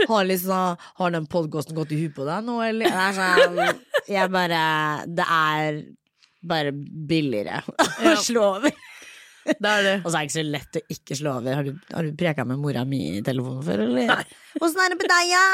Har, 0.08 0.26
liksom, 0.26 0.76
har 1.00 1.14
den 1.14 1.26
podkasten 1.30 1.75
gått 1.75 1.94
i 1.94 2.00
huet 2.04 2.14
på 2.14 2.26
deg 2.26 2.44
nå, 2.47 2.58
eller? 2.62 2.90
Det 2.90 3.06
er 3.06 3.16
sånn 3.18 4.11
Jeg 4.11 4.30
bare 4.35 4.61
Det 5.11 5.26
er 5.38 5.80
bare 6.49 6.70
billigere 6.73 7.64
å 7.66 8.12
slå 8.23 8.44
over. 8.56 8.75
Det 9.62 9.71
er 9.71 9.83
det. 9.87 9.95
Og 10.05 10.11
så 10.12 10.19
er 10.19 10.21
det 10.21 10.28
ikke 10.28 10.37
så 10.38 10.45
lett 10.47 10.78
å 10.78 10.83
ikke 10.95 11.17
slå 11.19 11.33
over. 11.40 11.55
Har 11.59 11.67
du, 11.67 11.73
har 11.95 12.07
du 12.09 12.17
preka 12.19 12.45
med 12.49 12.61
mora 12.62 12.83
mi 12.88 13.00
i 13.19 13.23
telefonen 13.25 13.62
før, 13.67 13.83
eller? 13.87 14.25
Åssen 14.62 14.81
er 14.83 14.93
det 14.93 14.99
med 14.99 15.11
deg, 15.12 15.31
ja? 15.31 15.45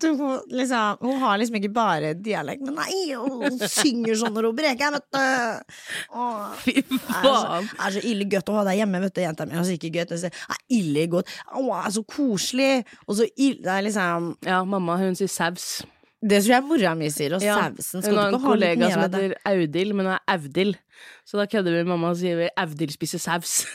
Du, 0.00 0.08
liksom, 0.56 1.02
hun 1.04 1.18
har 1.22 1.40
liksom 1.40 1.58
ikke 1.60 1.70
bare 1.76 2.12
dialekt, 2.16 2.62
men 2.64 2.78
nei, 2.78 2.98
hun 3.18 3.58
synger 3.68 4.16
sånn 4.20 4.34
når 4.36 4.48
hun 4.50 4.56
preker, 4.58 4.94
vet 4.96 5.06
du. 5.14 5.76
Åh. 6.16 6.56
Fy 6.64 6.74
Det 6.80 6.98
er 6.98 7.28
så, 7.28 7.34
faen. 7.34 7.68
er 7.86 7.96
så 7.98 8.04
ille 8.12 8.28
godt 8.32 8.52
å 8.52 8.56
ha 8.60 8.64
deg 8.70 8.80
hjemme, 8.82 9.02
vet 9.04 9.16
du, 9.18 9.22
jenta 9.26 9.46
mi. 9.48 9.58
Altså, 9.60 9.76
ikke 9.76 9.92
godt, 9.98 10.16
det 10.16 10.32
er 10.32 10.64
ille 10.78 11.06
godt. 11.12 11.34
Å, 11.52 11.62
det 11.68 11.82
er 11.84 11.94
så 11.98 12.04
koselig. 12.08 12.72
Og 13.06 13.20
så 13.20 13.28
ille 13.36 13.60
Det 13.66 13.72
er 13.74 13.86
liksom 13.88 14.32
Ja, 14.46 14.62
mamma 14.68 14.96
hun 15.00 15.16
sier 15.18 15.30
saus. 15.30 15.68
Det 16.18 16.40
tror 16.42 16.50
jeg 16.50 16.64
mora 16.66 16.94
mi 16.98 17.08
sier, 17.14 17.34
og 17.36 17.42
Ja. 17.42 17.54
sausen. 17.54 18.02
Skal 18.02 18.10
Hun 18.10 18.16
du 18.16 18.20
har 18.20 18.28
en 18.28 18.34
ikke 18.34 18.42
ha 18.42 18.54
litt 18.54 18.58
kollega 18.58 18.78
mer 18.80 18.90
som 18.90 19.02
av 19.04 19.10
det? 19.10 19.20
heter 19.22 19.36
Audhild, 19.52 19.94
men 19.94 20.06
hun 20.06 20.14
er 20.14 20.20
Audhild. 20.34 20.76
Så 21.24 21.38
da 21.38 21.46
kødder 21.46 21.70
vi 21.70 21.82
med 21.84 21.86
mamma 21.92 22.10
og 22.10 22.16
sier 22.18 22.36
vi 22.36 22.48
Audhild 22.56 22.92
spiser 22.92 23.18
saus. 23.22 23.64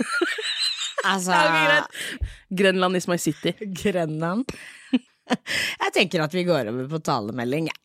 Altså. 1.05 1.35
Grenland 2.55 2.95
is 2.95 3.07
my 3.09 3.17
city. 3.17 3.51
Grenland. 3.75 4.45
Jeg 5.83 5.91
tenker 5.93 6.23
at 6.23 6.31
vi 6.33 6.43
går 6.47 6.69
over 6.71 6.87
på 6.87 6.99
talemelding. 7.03 7.67
jeg. 7.67 7.75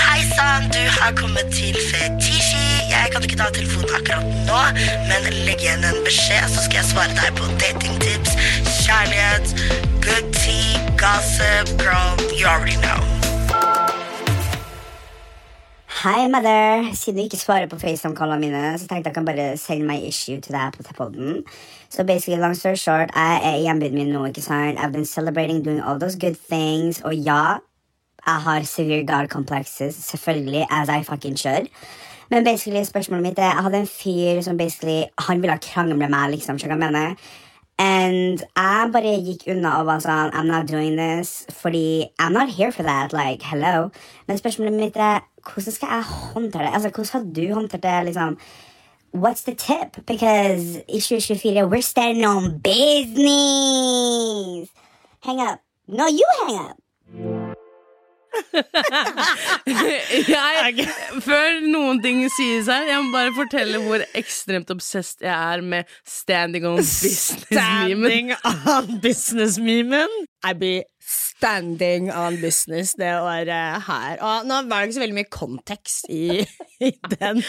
Hei 0.00 0.22
sann, 0.32 0.70
du 0.72 0.80
har 0.96 1.12
kommet 1.18 1.52
til 1.52 1.76
Fetisji. 1.76 2.88
Jeg 2.88 3.12
kan 3.12 3.22
ikke 3.22 3.36
ta 3.36 3.50
telefonen 3.52 3.92
akkurat 3.98 4.24
nå, 4.48 4.62
men 5.10 5.28
legg 5.44 5.60
igjen 5.60 5.84
en 5.84 6.00
beskjed, 6.08 6.48
så 6.48 6.64
skal 6.64 6.80
jeg 6.80 6.88
svare 6.94 7.12
deg 7.20 7.36
på 7.36 7.44
datingtips, 7.60 8.32
kjærlighet, 8.86 9.52
gossip, 11.06 11.66
girl, 11.78 12.08
you 12.38 12.46
already 12.52 12.76
know. 12.84 13.00
Hei, 16.02 16.28
mother. 16.28 16.94
Siden 16.94 17.16
du 17.16 17.22
ikke 17.22 17.36
svarer 17.36 17.66
på 17.66 17.78
FaceTime-kallene 17.78 18.40
mine, 18.40 18.78
så 18.78 18.88
tenkte 18.88 19.08
jeg 19.08 19.14
kan 19.14 19.28
bare 19.28 19.46
sende 19.56 19.86
meg 19.86 20.02
issue 20.08 20.40
til 20.40 20.56
deg 20.56 20.74
på 20.74 20.96
podden. 20.98 21.44
Så 21.90 22.04
basically, 22.04 22.40
long 22.40 22.54
story 22.54 22.74
short, 22.74 23.14
jeg 23.14 23.40
er 23.42 23.54
i 23.54 23.62
hjembyen 23.68 23.94
min 23.94 24.10
nå, 24.14 24.24
ikke 24.30 24.42
sant? 24.42 24.78
I've 24.78 24.92
been 24.92 25.06
celebrating 25.06 25.62
doing 25.62 25.80
all 25.80 26.00
those 26.00 26.18
good 26.18 26.36
things, 26.50 27.00
og 27.00 27.14
ja, 27.14 27.58
jeg 28.26 28.42
har 28.48 28.62
severe 28.62 29.06
god 29.06 29.28
complexes, 29.28 29.94
selvfølgelig, 29.94 30.66
as 30.70 30.88
I 30.88 31.02
fucking 31.02 31.38
should. 31.38 31.70
Men 32.30 32.44
basically, 32.44 32.84
spørsmålet 32.84 33.22
mitt 33.22 33.38
er, 33.38 33.54
jeg 33.54 33.62
hadde 33.68 33.78
en 33.78 33.86
fyr 33.86 34.42
som 34.42 34.58
basically, 34.58 35.04
han 35.28 35.42
ville 35.42 35.58
krangle 35.58 35.96
med 35.96 36.10
meg, 36.10 36.30
liksom, 36.34 36.58
skjønner 36.58 36.76
du 36.76 36.82
hva 36.82 36.90
jeg 36.90 36.98
mener? 36.98 37.34
And 37.78 38.40
jeg 38.40 38.90
bare 38.92 39.16
gikk 39.20 39.42
unna 39.52 39.74
og 39.80 39.86
var 39.90 40.00
sånn 40.00 40.32
I'm 40.32 40.48
not 40.48 40.66
doing 40.66 40.96
this. 40.96 41.46
Fordi 41.52 42.08
I'm 42.18 42.32
not 42.32 42.48
here 42.48 42.72
for 42.72 42.82
that. 42.82 43.12
Like, 43.12 43.42
hello. 43.42 43.90
Men 44.28 44.38
spørsmålet 44.38 44.72
mitt 44.72 44.96
er 44.96 45.20
hvordan 45.46 45.72
skal 45.72 45.88
jeg 45.92 46.02
håndtere 46.02 46.62
det? 46.66 46.74
Altså, 46.74 46.90
Hvordan 46.90 47.12
har 47.12 47.24
du 47.34 47.54
håndtert 47.54 47.82
det? 47.82 48.04
liksom 48.04 48.38
What's 49.14 49.44
the 49.44 49.54
tip? 49.54 50.06
Because 50.06 50.82
i 50.88 51.00
2024 51.00 51.68
we're 51.68 51.80
standing 51.80 52.26
on 52.26 52.58
business. 52.60 53.26
Hang 55.22 55.40
up. 55.40 55.60
No, 55.88 56.06
you 56.06 56.26
hang 56.40 56.56
up. 56.70 56.76
Jeg, 60.36 60.88
før 61.24 61.60
noen 61.66 62.00
ting 62.04 62.24
sies 62.32 62.70
her, 62.70 62.86
jeg 62.90 63.04
må 63.04 63.14
bare 63.14 63.34
fortelle 63.36 63.80
hvor 63.84 64.04
ekstremt 64.18 64.70
obsessed 64.74 65.24
jeg 65.26 65.34
er 65.34 65.64
med 65.64 65.96
standing 66.06 66.66
on 66.68 66.80
business-memen. 66.80 68.34
Standing 68.34 68.34
on 68.74 69.00
business-memen. 69.02 70.20
I 70.46 70.52
be 70.54 70.74
standing 71.06 72.08
on 72.12 72.40
business 72.40 72.94
det 72.98 73.12
året 73.20 73.82
her. 73.86 74.18
Og 74.24 74.46
nå 74.48 74.60
var 74.66 74.82
det 74.82 74.88
ikke 74.88 74.96
så 74.96 75.02
veldig 75.04 75.18
mye 75.18 75.30
kontekst 75.32 76.08
i, 76.12 76.40
i, 76.88 76.92
den, 77.16 77.42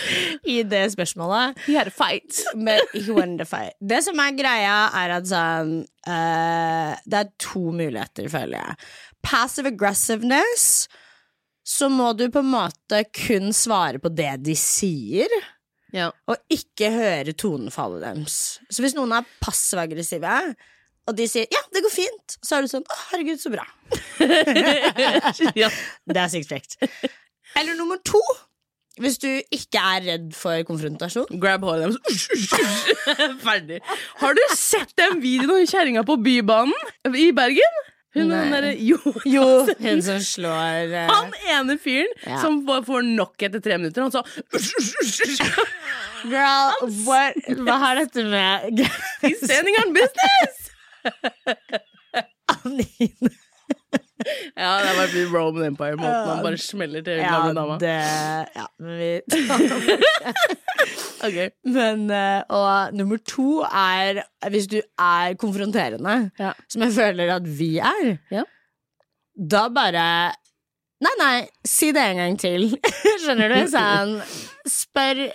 i 0.46 0.60
det 0.68 0.84
spørsmålet. 0.94 1.58
He 1.68 1.77
had 1.77 1.89
a 1.89 1.94
fight. 1.94 2.42
Men 2.56 2.84
he 2.94 3.06
won 3.12 3.38
the 3.39 3.48
fight. 3.48 3.77
Det 3.80 4.04
som 4.06 4.20
er 4.22 4.38
greia, 4.38 4.77
er 5.01 5.16
at 5.18 5.30
sånn 5.30 5.80
uh, 5.84 6.94
Det 7.08 7.22
er 7.22 7.34
to 7.42 7.68
muligheter, 7.72 8.30
føler 8.32 8.60
jeg. 8.60 8.77
Passive 9.27 9.74
aggressiveness, 9.74 10.88
så 11.67 11.89
må 11.91 12.13
du 12.15 12.29
på 12.31 12.39
en 12.39 12.51
måte 12.53 13.03
kun 13.12 13.51
svare 13.55 14.00
på 14.00 14.12
det 14.15 14.31
de 14.48 14.55
sier. 14.55 15.31
Ja. 15.96 16.10
Og 16.27 16.39
ikke 16.51 16.91
høre 16.93 17.36
tonefallet 17.36 18.05
deres. 18.05 18.39
Så 18.72 18.84
hvis 18.84 18.96
noen 18.96 19.13
er 19.17 19.27
passiv-aggressive, 19.43 20.39
og 21.07 21.15
de 21.15 21.27
sier 21.27 21.48
'ja, 21.48 21.62
det 21.72 21.84
går 21.84 21.93
fint', 21.93 22.36
så 22.43 22.57
er 22.57 22.62
du 22.62 22.72
sånn 22.72 22.84
'å, 22.84 22.98
herregud, 23.12 23.39
så 23.39 23.51
bra'. 23.51 23.67
ja. 25.63 25.69
Det 26.07 26.22
er 26.24 26.31
sykt 26.31 26.50
frekt. 26.51 26.77
Eller 27.55 27.75
nummer 27.75 28.00
to, 28.03 28.22
hvis 29.00 29.19
du 29.22 29.29
ikke 29.53 29.79
er 29.79 30.03
redd 30.07 30.34
for 30.36 30.63
konfrontasjon. 30.67 31.39
Grab 31.39 31.63
håret 31.63 31.88
deres. 31.88 32.27
Ferdig. 33.46 33.79
Har 34.19 34.34
du 34.34 34.41
sett 34.55 34.91
den 34.98 35.22
videoen 35.22 35.63
av 35.63 35.69
kjerringa 35.72 36.03
på 36.07 36.17
Bybanen 36.24 37.15
i 37.15 37.31
Bergen? 37.31 37.79
Hun 38.18 38.32
er 38.34 38.52
derre 38.54 38.74
Jo. 38.82 38.98
Jo, 39.28 39.46
hun 39.80 40.02
som 40.06 40.20
slår 40.24 40.94
uh... 40.94 41.00
Han 41.12 41.34
ene 41.54 41.78
fyren 41.82 42.14
Ja. 42.26 42.42
som 42.42 42.60
får 42.66 43.06
nok 43.08 43.48
etter 43.48 43.64
tre 43.64 43.78
minutter. 43.80 44.02
Han 44.02 44.12
sa 44.12 44.24
Girl, 46.28 46.74
what, 47.06 47.38
hva 47.62 47.78
har 47.84 48.02
dette 48.02 48.24
med 48.28 48.82
He's 49.24 49.44
standing 49.44 49.78
on 49.84 49.94
business! 49.96 50.64
Anine 52.58 53.36
Ja, 54.57 54.72
det 54.81 54.89
er 54.91 54.98
bare 55.00 55.24
Roman 55.34 55.67
Empire-måten. 55.72 56.29
Han 56.31 56.43
bare 56.46 56.57
smeller 56.62 57.03
til 57.05 57.19
Ja, 57.22 57.31
gamle 57.36 57.53
dama. 57.57 57.77
det 57.81 57.93
Ja, 58.55 58.65
men 58.79 58.98
vi 58.98 59.22
Ok. 61.27 61.38
Men, 61.65 62.03
eh, 62.13 62.41
og 62.53 62.93
nummer 62.98 63.17
to 63.27 63.62
er 63.65 64.22
hvis 64.53 64.67
du 64.72 64.77
er 64.81 65.34
konfronterende, 65.41 66.17
Ja. 66.39 66.51
som 66.69 66.81
jeg 66.86 66.93
føler 66.98 67.36
at 67.36 67.48
vi 67.60 67.77
er, 67.79 68.17
Ja. 68.31 68.43
da 69.38 69.67
bare 69.69 70.34
Nei, 71.00 71.12
nei, 71.19 71.48
si 71.65 71.91
det 71.93 72.01
en 72.01 72.17
gang 72.17 72.38
til. 72.41 72.72
Skjønner 73.22 73.51
du? 73.53 73.57
Sånn 73.69 74.15
Spør 74.65 75.27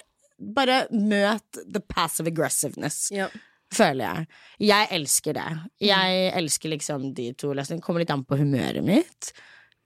Bare 0.57 0.89
møt 0.91 1.61
the 1.71 1.79
passive 1.87 2.27
aggressiveness, 2.33 3.11
Ja. 3.15 3.29
Føler 3.75 4.05
jeg. 4.05 4.27
Jeg 4.69 4.89
elsker 4.99 5.37
det. 5.39 5.49
Jeg 5.83 6.31
elsker 6.39 6.73
liksom 6.75 7.11
de 7.17 7.31
to 7.39 7.53
løsningene. 7.57 7.85
Kommer 7.85 8.05
litt 8.05 8.13
an 8.15 8.25
på 8.29 8.39
humøret 8.41 8.85
mitt. 8.87 9.33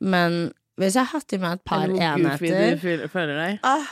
Men 0.05 0.50
hvis 0.76 0.99
jeg 0.99 1.07
har 1.09 1.21
hatt 1.21 1.33
i 1.33 1.38
meg 1.40 1.57
et 1.57 1.64
par 1.64 1.87
Er 1.87 1.95
enheter 2.12 2.76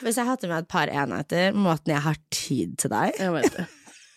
hvis 0.04 0.18
jeg 0.18 0.26
har 0.26 0.34
hatt 0.34 0.44
i 0.44 0.50
meg 0.50 0.66
et 0.66 0.72
par 0.74 0.92
enheter, 0.92 1.56
måten 1.56 1.94
jeg 1.94 2.04
har 2.04 2.20
tid 2.34 2.76
til 2.82 2.92
deg 2.92 3.16
Jeg 3.22 3.32
vet 3.38 3.56
det. 3.56 3.64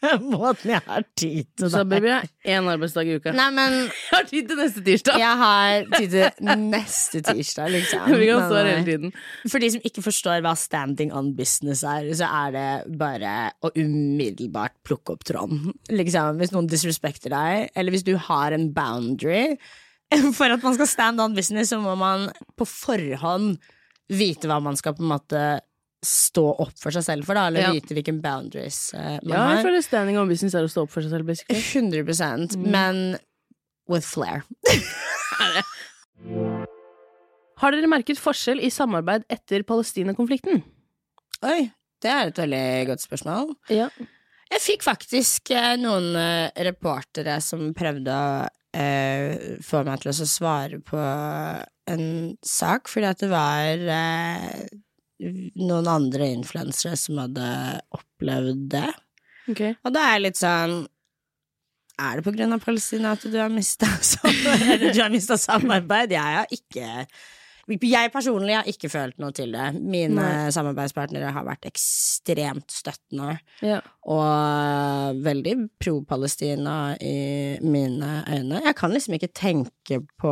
Måten 0.33 0.71
jeg 0.71 0.81
har 0.85 1.05
tid 1.17 1.47
til 1.57 1.71
Så 1.71 1.81
deg 1.81 1.89
baby, 1.91 2.09
jeg 2.11 2.19
har 2.51 2.59
én 2.59 2.69
arbeidsdag 2.71 3.09
i 3.09 3.15
uka. 3.17 3.33
Nei, 3.35 3.47
men 3.55 3.77
Jeg 4.11 4.13
har 4.13 4.27
tid 4.29 4.51
til 4.51 4.59
neste 4.61 4.83
tirsdag! 4.85 5.19
jeg 5.21 5.39
har 5.41 5.87
tid 5.95 6.13
til 6.13 6.51
neste 6.61 7.21
tirsdag, 7.25 7.71
liksom. 7.73 8.05
Vi 8.21 8.29
kan 8.29 8.43
stå 8.45 8.59
her 8.59 8.69
eh, 8.69 8.75
hele 8.75 8.87
tiden. 8.87 9.15
For 9.47 9.63
de 9.63 9.71
som 9.75 9.87
ikke 9.89 10.05
forstår 10.05 10.43
hva 10.45 10.53
standing 10.59 11.13
on 11.17 11.31
business 11.37 11.83
er, 11.87 12.11
så 12.17 12.29
er 12.43 12.53
det 12.55 12.67
bare 12.99 13.33
å 13.65 13.73
umiddelbart 13.73 14.77
plukke 14.87 15.17
opp 15.17 15.25
tråden. 15.27 15.73
Liksom, 15.93 16.37
hvis 16.41 16.53
noen 16.55 16.69
disrespekter 16.71 17.33
deg, 17.33 17.71
eller 17.77 17.95
hvis 17.95 18.05
du 18.07 18.15
har 18.29 18.55
en 18.55 18.69
boundary 18.75 19.57
For 20.37 20.47
at 20.47 20.61
man 20.63 20.75
skal 20.77 20.87
stand 20.87 21.19
on 21.19 21.33
business, 21.35 21.73
så 21.73 21.81
må 21.83 21.91
man 21.99 22.29
på 22.55 22.67
forhånd 22.69 23.57
vite 24.07 24.47
hva 24.47 24.61
man 24.63 24.77
skal 24.79 24.95
på 24.95 25.03
en 25.03 25.11
måte 25.11 25.41
stå 26.07 26.43
opp 26.63 26.71
for 26.79 26.95
seg 26.95 27.03
selv 27.03 27.27
for, 27.27 27.35
da, 27.35 27.47
eller 27.51 27.65
Ja. 27.67 27.71
vite 27.75 27.95
hvilken 27.97 28.21
boundaries 28.23 28.93
uh, 28.95 29.17
man 29.21 29.33
Ja, 29.33 29.41
jeg 29.51 29.57
har. 29.57 29.63
føler 29.67 29.83
standing 29.85 30.17
on 30.21 30.29
business 30.31 30.55
er 30.55 30.63
å 30.63 30.71
stå 30.71 30.85
opp 30.87 30.93
for 30.95 31.03
seg 31.03 31.11
selv, 31.17 31.27
basically. 31.27 31.59
100 31.59 32.55
Mm. 32.55 32.67
men 32.71 33.01
with 33.89 34.05
flair. 34.07 34.43
Har 37.57 37.73
dere 37.73 37.89
merket 37.89 38.19
forskjell 38.21 38.59
i 38.61 38.69
samarbeid 38.73 39.23
etter 39.33 39.63
Palestina-konflikten? 39.65 40.61
Oi, 41.47 41.71
det 42.03 42.11
er 42.11 42.29
et 42.29 42.37
veldig 42.41 42.65
godt 42.91 43.01
spørsmål. 43.05 43.55
Ja. 43.73 43.87
Jeg 44.47 44.61
fikk 44.63 44.85
faktisk 44.85 45.49
eh, 45.51 45.73
noen 45.81 46.11
eh, 46.15 46.51
reportere 46.69 47.39
som 47.43 47.71
prøvde 47.75 48.13
å 48.13 48.45
eh, 48.77 49.57
få 49.65 49.81
meg 49.87 50.03
til 50.05 50.13
å 50.13 50.27
svare 50.29 50.79
på 50.85 51.01
en 51.91 52.05
sak, 52.45 52.87
fordi 52.91 53.09
at 53.09 53.25
det 53.25 53.31
var 53.33 53.83
eh, 53.97 54.61
noen 55.19 55.87
andre 55.89 56.27
influensere 56.35 56.97
som 56.99 57.17
hadde 57.23 57.47
opplevd 57.97 58.67
det. 58.75 58.89
Okay. 59.51 59.73
Og 59.83 59.93
da 59.95 60.03
er 60.03 60.17
jeg 60.17 60.25
litt 60.25 60.39
sånn 60.41 60.73
Er 61.97 62.19
det 62.19 62.25
på 62.27 62.33
grunn 62.35 62.51
av 62.53 62.59
Palestina 62.61 63.13
at 63.15 63.23
du 63.25 63.37
har 63.39 63.49
mista 63.49 63.87
samarbeid? 65.47 66.11
Jeg 66.13 66.21
har 66.21 66.51
ikke 66.53 67.07
jeg 67.67 68.11
personlig 68.13 68.53
har 68.55 68.67
ikke 68.69 68.87
følt 68.87 69.17
noe 69.19 69.33
til 69.35 69.51
det. 69.51 69.65
Mine 69.75 70.15
Nei. 70.15 70.51
samarbeidspartnere 70.55 71.33
har 71.35 71.43
vært 71.43 71.65
ekstremt 71.67 72.71
støttende 72.71 73.33
Ja. 73.59 73.81
og 74.07 75.19
veldig 75.25 75.55
pro-Palestina 75.79 76.95
i 77.03 77.57
mine 77.59 78.23
øyne. 78.23 78.61
Jeg 78.63 78.75
kan 78.79 78.93
liksom 78.95 79.17
ikke 79.17 79.33
tenke 79.35 79.99
på 80.21 80.31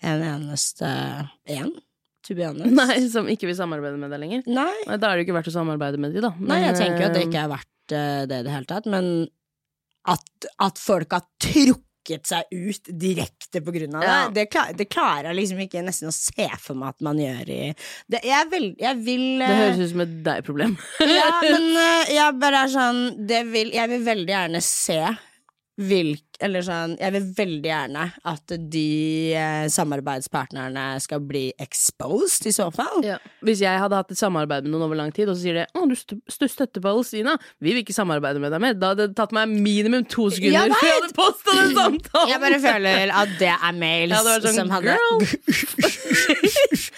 en 0.00 0.24
eneste 0.24 0.88
en. 1.44 1.74
Nei, 2.80 2.98
som 3.12 3.28
ikke 3.30 3.46
vil 3.50 3.56
samarbeide 3.58 3.98
med 4.00 4.10
deg 4.14 4.22
lenger? 4.24 4.44
Nei. 4.50 4.68
Nei, 4.86 4.96
Da 4.98 5.10
er 5.12 5.16
det 5.18 5.24
jo 5.24 5.28
ikke 5.30 5.38
verdt 5.38 5.50
å 5.52 5.56
samarbeide 5.56 6.00
med 6.02 6.14
de, 6.16 6.22
da. 6.24 6.32
Nei, 6.40 6.60
jeg 6.66 6.78
tenker 6.80 7.04
jo 7.04 7.08
at 7.10 7.16
det 7.16 7.22
eh, 7.24 7.28
ikke 7.30 7.42
er 7.46 7.50
verdt 7.54 7.96
eh, 7.96 8.22
det 8.30 8.38
i 8.42 8.46
det 8.48 8.54
hele 8.56 8.70
tatt, 8.70 8.86
men 8.90 9.10
at, 10.06 10.48
at 10.62 10.78
folk 10.78 11.14
har 11.16 11.24
trukket 11.42 12.28
seg 12.30 12.52
ut 12.54 12.90
direkte 13.02 13.58
på 13.66 13.72
grunn 13.74 13.96
av 13.98 14.04
det, 14.04 14.10
Ja. 14.12 14.18
det, 14.36 14.44
klar, 14.54 14.68
det 14.78 14.86
klarer 14.92 15.32
jeg 15.32 15.38
liksom 15.40 15.62
ikke 15.64 15.82
nesten 15.82 16.12
å 16.12 16.14
se 16.14 16.46
for 16.62 16.78
meg 16.78 16.92
at 16.94 17.02
man 17.02 17.18
gjør 17.18 17.48
i 17.50 17.60
det, 17.74 18.20
Jeg, 18.22 18.46
vil, 18.52 18.68
jeg 18.78 19.00
vil 19.02 19.24
Det 19.42 19.48
eh, 19.48 19.62
høres 19.64 19.80
ut 19.82 19.90
som 19.96 20.04
et 20.04 20.12
deg-problem. 20.28 20.76
Ja, 21.02 21.26
men 21.50 21.66
eh, 21.82 22.12
jeg 22.14 22.36
bare 22.44 22.60
er 22.68 22.70
sånn 22.76 23.00
det 23.26 23.42
vil, 23.50 23.72
Jeg 23.74 23.90
vil 23.90 24.04
veldig 24.06 24.36
gjerne 24.36 24.62
se 24.62 25.00
Eller 25.76 26.60
sånn 26.64 26.94
Jeg 27.00 27.12
vil 27.14 27.24
veldig 27.36 27.68
gjerne 27.68 28.02
at 28.28 28.52
de 28.72 29.32
eh, 29.36 29.66
samarbeidspartnerne 29.72 30.84
skal 31.00 31.20
bli 31.24 31.46
exposed, 31.60 32.46
i 32.48 32.52
så 32.52 32.66
fall. 32.74 33.00
Ja. 33.04 33.16
Hvis 33.44 33.60
jeg 33.64 33.80
hadde 33.80 33.96
hatt 33.96 34.10
et 34.12 34.20
samarbeid 34.20 34.64
med 34.66 34.74
noen 34.74 34.86
over 34.88 34.98
lang 35.00 35.12
tid, 35.16 35.28
og 35.28 35.36
så 35.36 35.42
sier 35.46 35.54
de 35.60 35.64
'Å, 35.72 35.86
du 35.88 35.94
st 35.96 36.16
stø- 36.28 36.48
støtter 36.48 36.80
Palestina', 36.84 37.36
vi 37.60 37.72
vil 37.72 37.82
ikke 37.84 37.96
samarbeide 37.96 38.40
med 38.40 38.52
deg 38.52 38.60
mer. 38.60 38.74
Da 38.74 38.92
hadde 38.92 39.08
det 39.08 39.16
tatt 39.16 39.32
meg 39.32 39.48
minimum 39.48 40.04
to 40.04 40.28
sekunder 40.30 40.68
Jeg 40.68 40.76
før 40.76 40.86
jeg 40.90 41.00
hadde 41.00 41.16
posta 41.16 41.56
den 41.56 41.74
samtalen! 41.76 42.28
Jeg 42.32 42.40
bare 42.40 42.60
føler 42.60 43.12
at 43.22 43.28
det 43.38 43.52
er 43.56 43.72
mails 43.72 44.12
det 44.16 44.24
vært 44.28 44.48
sånn, 44.48 44.54
som 44.60 44.70
hadde 44.70 44.96
girl. 44.96 45.18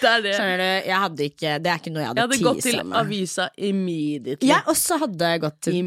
det 0.01 0.09
er 0.09 0.23
det. 0.25 0.33
Skjønner 0.37 0.61
du, 0.61 0.67
jeg 0.89 1.01
hadde 1.03 1.27
ikke 1.29 1.53
Det 1.63 1.71
er 1.71 1.81
ikke 1.81 1.93
noe 1.93 2.01
jeg 2.03 2.07
Jeg 2.07 2.09
hadde, 2.09 2.23
hadde 2.25 2.47
gått 2.47 2.63
til 2.65 2.79
med. 2.83 2.97
avisa 3.01 3.47
immediately. 3.69 4.49
Jeg 4.49 4.67
også 4.73 4.99
hadde 5.03 5.31
gått 5.45 5.59
til 5.67 5.79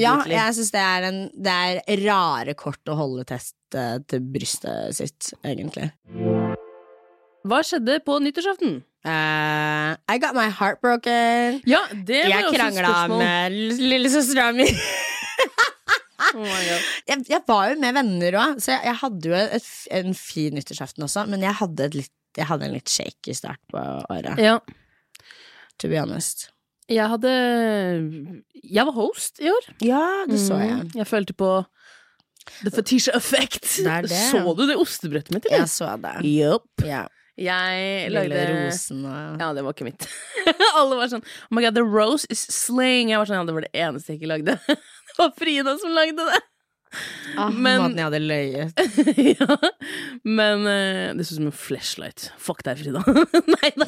Ja, 0.00 0.14
jeg 0.30 0.56
syns 0.58 0.72
det 0.74 0.84
er 0.84 1.08
en 1.10 1.20
Det 1.34 1.56
er 1.56 2.04
rare 2.06 2.56
kort 2.58 2.92
å 2.92 2.98
holde 2.98 3.26
test 3.28 3.56
eh, 3.78 3.98
til 4.10 4.24
brystet 4.34 4.96
sitt, 4.98 5.32
egentlig. 5.46 5.90
Hva 7.48 7.60
skjedde 7.64 8.00
på 8.04 8.18
nyttårsaften? 8.20 8.80
Uh, 9.00 9.96
I 10.12 10.18
got 10.20 10.34
my 10.36 10.50
heart 10.52 10.82
broken. 10.84 11.62
Ja, 11.64 11.86
det 11.94 12.26
var 12.26 12.34
Jeg 12.34 12.50
krangla 12.52 12.96
med 13.08 13.56
lillesøstera 13.80 14.50
mi. 14.52 14.68
Oh 16.30 16.46
jeg, 16.46 17.24
jeg 17.26 17.40
var 17.48 17.70
jo 17.72 17.78
med 17.80 17.96
venner 17.96 18.36
òg, 18.38 18.58
så 18.62 18.74
jeg, 18.74 18.82
jeg 18.90 18.98
hadde 19.00 19.30
jo 19.30 19.38
et, 19.40 19.68
en 19.98 20.12
fin 20.14 20.54
nyttårsaften 20.54 21.06
også, 21.06 21.24
men 21.30 21.42
jeg 21.42 21.56
hadde, 21.58 21.88
et 21.88 21.96
litt, 21.96 22.12
jeg 22.36 22.46
hadde 22.46 22.66
en 22.68 22.72
litt 22.76 22.88
shaky 22.88 23.34
start 23.34 23.58
på 23.72 23.78
året, 24.10 24.38
Ja. 24.38 24.58
to 25.78 25.88
be 25.88 25.96
honest. 25.98 26.50
Jeg 26.90 27.06
hadde 27.08 27.30
Jeg 28.64 28.84
var 28.86 28.92
host 28.92 29.38
i 29.40 29.48
år. 29.50 29.68
Ja, 29.80 30.24
det 30.28 30.38
så 30.42 30.58
jeg. 30.58 30.74
Mm, 30.84 30.90
Jeg 30.94 31.06
følte 31.06 31.32
på 31.38 31.50
The 32.64 32.70
Fetisha 32.70 33.12
Effect. 33.16 33.62
Det 33.84 34.08
det. 34.08 34.18
Så 34.32 34.42
du 34.56 34.66
det 34.66 34.76
ostebrettet 34.76 35.30
mitt, 35.34 35.46
eller? 35.46 35.58
Jeg 35.64 35.68
så 35.68 35.94
det. 36.02 36.16
Yep. 36.26 36.84
Ja. 36.88 37.06
Jeg 37.40 38.10
Lille 38.10 38.26
lagde 38.28 38.66
rosen 38.66 39.04
og 39.06 39.40
Ja, 39.40 39.52
det 39.54 39.62
var 39.64 39.72
ikke 39.72 39.86
mitt. 39.86 40.06
Alle 40.76 40.96
var 40.98 41.08
sånn 41.08 41.22
Oh 41.24 41.54
my 41.56 41.62
god, 41.64 41.74
the 41.78 41.84
rose 41.86 42.26
is 42.28 42.42
slaying. 42.52 43.08
Jeg 43.14 43.18
var 43.22 43.30
sånn, 43.30 43.38
ja, 43.40 43.44
det 43.48 43.54
var 43.56 43.64
det 43.64 43.72
eneste 43.86 44.12
jeg 44.12 44.20
ikke 44.20 44.32
lagde. 44.34 44.58
det 44.68 45.16
var 45.18 45.30
Frida 45.38 45.76
som 45.80 45.94
lagde 45.96 46.26
det. 46.26 46.40
Ah, 47.36 47.50
Men- 47.50 47.80
Måten 47.82 47.98
jeg 48.00 48.06
hadde 48.08 48.20
løyet. 48.22 48.80
ja. 49.40 49.56
Men 50.24 50.64
uh, 50.66 51.12
det 51.18 51.26
så 51.26 51.34
ut 51.36 51.40
som 51.40 51.50
en 51.50 51.56
flashlight. 51.64 52.30
Fuck 52.38 52.64
deg, 52.66 52.80
Frida. 52.82 53.02
Nei 53.56 53.70
da. 53.76 53.86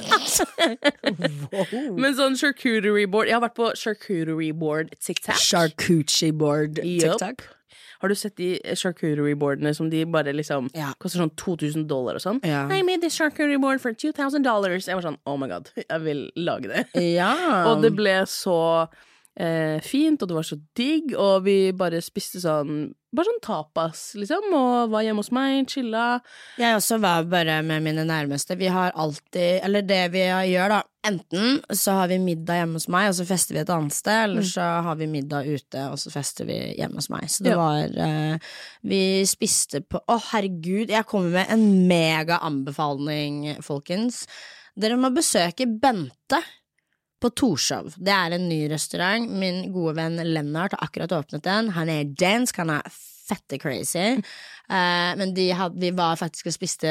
Men 1.96 2.14
sånn 2.18 2.37
charcuterie 2.40 3.09
board 3.11 3.29
Jeg 3.31 3.37
har 3.38 3.44
vært 3.46 3.59
på 3.59 3.72
charcuterie 3.79 4.55
board 4.57 4.94
TikTok. 5.00 5.37
Charcuterie 5.40 6.33
board. 6.37 6.81
TikTok. 6.83 7.44
Har 8.03 8.11
du 8.11 8.16
sett 8.18 8.35
de 8.37 8.57
charcuterie 8.74 9.37
boardene 9.38 9.70
som 9.79 9.87
de 9.90 10.00
bare 10.11 10.33
liksom 10.35 10.70
Ja. 10.74 10.90
koster 10.98 11.22
sånn 11.22 11.31
2000 11.38 11.87
dollar 11.87 12.18
og 12.18 12.24
sånn? 12.24 12.40
Ja. 12.42 12.64
I 12.66 12.83
made 12.83 13.00
this 13.00 13.14
charcuterie 13.18 13.61
board 13.62 13.81
for 13.81 13.94
2000 13.94 14.42
dollars. 14.42 14.88
Jeg 14.90 14.98
var 14.98 15.05
sånn 15.07 15.20
oh 15.26 15.37
my 15.38 15.46
god, 15.46 15.70
jeg 15.79 16.00
vil 16.03 16.24
lage 16.37 16.66
det. 16.72 16.87
Ja. 16.98 17.31
Og 17.70 17.83
det 17.85 17.92
ble 17.94 18.16
så 18.26 18.88
eh, 19.38 19.79
fint, 19.87 20.20
og 20.22 20.29
det 20.29 20.35
var 20.35 20.42
så 20.48 20.59
digg, 20.76 21.14
og 21.14 21.44
vi 21.46 21.72
bare 21.72 22.03
spiste 22.05 22.42
sånn 22.42 22.90
Bare 23.12 23.29
sånn 23.29 23.42
tapas, 23.44 24.14
liksom, 24.16 24.46
og 24.57 24.92
var 24.94 25.03
hjemme 25.05 25.20
hos 25.20 25.29
meg, 25.37 25.66
chilla. 25.68 26.20
Jeg 26.57 26.79
også 26.79 26.96
var 27.03 27.27
bare 27.29 27.59
med 27.62 27.83
mine 27.85 28.07
nærmeste. 28.09 28.57
Vi 28.57 28.70
har 28.72 28.94
alltid 28.96 29.61
Eller 29.66 29.83
det 29.85 29.98
vi 30.14 30.22
gjør, 30.25 30.68
da. 30.72 30.79
Enten 31.05 31.59
så 31.75 31.96
har 31.98 32.09
vi 32.09 32.16
middag 32.22 32.61
hjemme 32.62 32.79
hos 32.79 32.87
meg, 32.88 33.09
og 33.11 33.16
så 33.18 33.27
fester 33.29 33.57
vi 33.57 33.61
et 33.61 33.72
annet 33.75 33.92
sted, 33.92 34.20
eller 34.31 34.46
så 34.46 34.68
har 34.87 34.96
vi 34.96 35.09
middag 35.11 35.44
ute, 35.51 35.83
og 35.90 35.98
så 35.98 36.12
fester 36.14 36.46
vi 36.48 36.57
hjemme 36.79 36.94
hos 37.03 37.11
meg. 37.12 37.27
Så 37.29 37.42
det 37.44 37.53
Ja. 37.53 37.57
var 37.59 37.98
eh, 38.07 38.38
Vi 38.87 39.03
spiste 39.27 39.83
på 39.83 40.01
Å, 40.09 40.18
herregud, 40.31 40.88
jeg 40.88 41.05
kommer 41.07 41.31
med 41.31 41.51
en 41.51 41.88
mega 41.88 42.38
anbefaling, 42.40 43.59
folkens. 43.61 44.27
Dere 44.79 44.96
må 44.96 45.11
besøke 45.12 45.66
Bente. 45.68 46.40
På 47.22 47.30
Torshov. 47.30 47.94
Det 48.02 48.12
er 48.12 48.35
en 48.35 48.48
ny 48.50 48.64
restaurant. 48.72 49.30
Min 49.38 49.68
gode 49.74 49.94
venn 50.00 50.18
Lennart 50.26 50.74
har 50.74 50.88
akkurat 50.88 51.14
åpnet 51.14 51.44
den. 51.46 51.70
Han 51.76 51.92
er 51.92 52.11
dansk, 52.18 52.58
han 52.58 52.72
er 52.74 52.88
fette 52.92 53.61
crazy. 53.62 54.18
Uh, 54.66 55.12
men 55.20 55.35
de 55.37 55.48
had, 55.54 55.78
vi 55.78 55.92
var 55.94 56.18
faktisk 56.20 56.50
og 56.50 56.56
spiste 56.56 56.90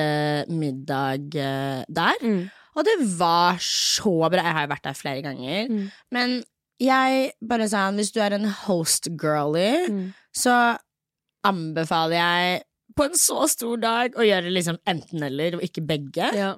middag 0.52 1.28
uh, 1.36 1.84
der. 1.92 2.26
Og 2.72 2.88
det 2.88 2.96
var 3.20 3.60
så 3.60 4.16
bra. 4.32 4.46
Jeg 4.48 4.56
har 4.56 4.66
jo 4.66 4.72
vært 4.72 4.88
der 4.88 4.98
flere 4.98 5.26
ganger. 5.26 5.72
Men 6.16 6.40
jeg 6.82 7.32
bare 7.44 7.68
sa 7.70 7.90
hvis 7.94 8.14
du 8.16 8.22
er 8.24 8.38
en 8.38 8.48
host 8.64 9.12
girly, 9.20 10.14
så 10.34 10.78
anbefaler 11.48 12.16
jeg 12.16 12.62
på 12.98 13.08
en 13.08 13.18
så 13.18 13.46
stor 13.52 13.80
dag 13.82 14.18
å 14.20 14.26
gjøre 14.26 14.52
liksom 14.54 14.80
enten-eller, 14.90 15.58
og 15.58 15.66
ikke 15.66 15.84
begge. 15.88 16.32
Ja. 16.38 16.54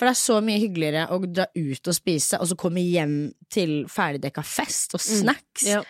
For 0.00 0.08
det 0.08 0.14
er 0.16 0.20
så 0.22 0.38
mye 0.40 0.60
hyggeligere 0.62 1.02
å 1.12 1.18
dra 1.28 1.44
ut 1.52 1.88
og 1.92 1.96
spise, 1.96 2.38
og 2.40 2.48
så 2.48 2.56
komme 2.56 2.80
hjem 2.80 3.18
til 3.52 3.82
ferdigdekka 3.92 4.40
fest 4.48 4.96
og 4.96 5.02
snacks, 5.04 5.66
Ja. 5.68 5.82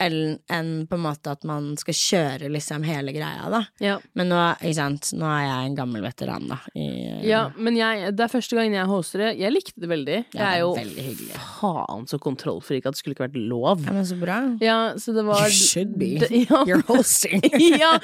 enn 0.00 0.86
på 0.88 0.94
en 0.94 1.02
måte 1.02 1.32
at 1.34 1.42
man 1.44 1.72
skal 1.76 1.92
kjøre 1.98 2.48
liksom 2.54 2.84
hele 2.86 3.12
greia, 3.12 3.48
da. 3.50 3.60
Ja. 3.82 3.96
Men 4.14 4.28
nå, 4.30 4.38
nå 4.38 5.26
er 5.34 5.42
jeg 5.42 5.66
en 5.66 5.76
gammel 5.76 6.04
veteran, 6.06 6.46
da. 6.48 6.58
I, 6.78 6.86
Ja, 7.26 7.50
men 7.58 7.76
jeg, 7.76 8.14
det 8.16 8.24
er 8.24 8.32
første 8.32 8.56
gangen 8.56 8.72
jeg 8.78 8.86
hoster 8.88 9.18
det. 9.26 9.30
Jeg 9.42 9.52
likte 9.52 9.82
det 9.82 9.90
veldig. 9.90 10.18
Ja, 10.32 10.38
jeg 10.38 10.40
er 10.40 10.48
det 10.48 10.54
er 10.54 10.62
jo 10.62 10.72
veldig 10.78 11.42
faen 11.58 12.06
så 12.08 12.20
kontrollfrik 12.22 12.86
at 12.86 12.94
det 12.96 13.02
skulle 13.02 13.18
ikke 13.18 13.26
vært 13.26 13.40
lov. 13.52 13.82
Ja, 13.84 13.92
men 13.98 14.06
så 14.06 14.16
bra. 14.20 14.38
Ja, 14.62 14.78
så 14.96 15.12
det 15.18 15.26
var 15.28 15.44
You 15.44 15.50
should 15.60 15.96
be. 15.98 16.14
Det. 16.22 16.30
You're 16.48 16.84
hosting. 16.86 17.42
ja. 17.84 17.98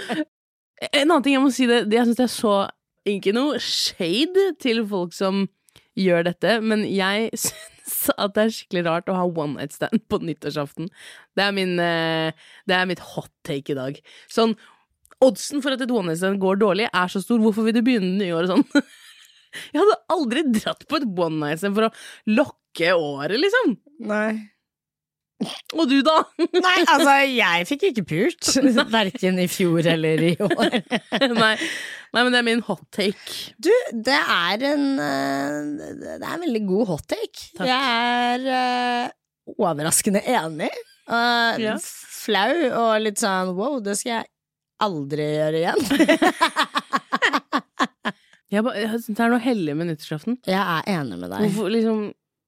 En 0.93 1.07
annen 1.09 1.23
ting 1.23 1.39
jeg 1.39 1.45
må 1.47 1.53
si 1.55 1.65
det, 1.71 1.85
det 1.89 1.97
Jeg 2.03 2.11
syns 2.11 2.19
det 2.19 2.27
er 2.27 2.35
så 2.35 2.57
Ikke 3.09 3.35
noe 3.37 3.61
shade 3.61 4.55
til 4.63 4.81
folk 4.89 5.13
som 5.17 5.47
gjør 5.99 6.27
dette, 6.31 6.59
men 6.65 6.85
jeg 6.89 7.31
syns 7.45 7.97
at 8.17 8.37
det 8.37 8.47
er 8.47 8.55
skikkelig 8.57 8.85
rart 8.89 9.11
å 9.13 9.19
ha 9.19 9.27
one 9.29 9.59
night 9.59 9.77
stand 9.77 10.07
på 10.09 10.21
nyttårsaften. 10.25 10.89
Det 11.37 11.45
er 11.45 11.57
min 11.57 11.77
eh, 11.83 12.33
Det 12.69 12.77
er 12.77 12.89
mitt 12.89 13.03
hot 13.15 13.33
take 13.47 13.75
i 13.75 13.79
dag. 13.79 14.01
Sånn 14.33 14.57
Oddsen 15.25 15.63
for 15.65 15.73
at 15.73 15.81
et 15.81 15.93
one 15.95 16.11
night 16.11 16.21
stand 16.21 16.41
går 16.43 16.59
dårlig, 16.61 16.89
er 16.91 17.09
så 17.09 17.23
stor. 17.23 17.39
Hvorfor 17.41 17.65
vil 17.65 17.77
du 17.77 17.85
begynne 17.87 18.17
det 18.19 18.27
nye 18.27 18.35
året 18.37 18.51
sånn? 18.51 18.65
Jeg 19.73 19.79
hadde 19.79 20.01
aldri 20.11 20.43
dratt 20.57 20.83
på 20.91 20.99
et 20.99 21.07
one 21.07 21.39
night 21.39 21.63
stand 21.63 21.77
for 21.79 21.87
å 21.87 22.35
lokke 22.35 22.91
året, 22.99 23.39
liksom. 23.41 23.77
Nei. 24.11 24.54
Og 25.75 25.89
du, 25.91 25.97
da? 26.07 26.15
Nei, 26.39 26.77
altså, 26.87 27.15
jeg 27.27 27.67
fikk 27.69 27.83
ikke 27.91 28.05
pult. 28.07 28.51
Verken 28.95 29.41
i 29.43 29.47
fjor 29.51 29.85
eller 29.91 30.23
i 30.31 30.33
år. 30.41 30.77
Nei. 31.43 31.57
Nei, 32.15 32.23
men 32.23 32.31
det 32.31 32.39
er 32.39 32.47
min 32.47 32.63
hot 32.69 32.85
take. 32.95 33.35
Du, 33.59 33.73
det 34.07 34.15
er 34.15 34.63
en 34.71 34.85
eh, 35.03 35.91
Det 35.99 36.21
er 36.21 36.29
en 36.37 36.45
veldig 36.47 36.63
god 36.69 36.87
hot 36.93 37.09
take. 37.11 37.49
Takk. 37.59 37.67
Jeg 37.67 37.83
er 38.39 38.47
uh, 38.47 39.57
overraskende 39.59 40.23
enig. 40.31 40.71
Uh, 41.11 41.59
Ja. 41.61 41.75
Flau 42.25 42.55
og 42.71 42.95
litt 43.05 43.19
sånn 43.21 43.51
wow, 43.59 43.75
det 43.85 43.99
skal 44.01 44.15
jeg 44.15 44.31
aldri 44.87 45.27
gjøre 45.35 45.59
igjen. 45.61 45.81
Jeg, 48.55 48.63
ba- 48.63 48.75
jeg 48.79 48.87
synes 49.03 49.17
det 49.19 49.23
er 49.25 49.33
noe 49.33 49.43
hellig 49.43 49.73
med 49.75 49.89
nyttårsaften. 49.91 50.37
jeg 50.47 50.55
er 50.61 50.85
enig 51.01 51.17
med 51.19 51.33
deg. 51.33 51.41
Hvorfor, 51.43 51.71
liksom, 51.75 52.03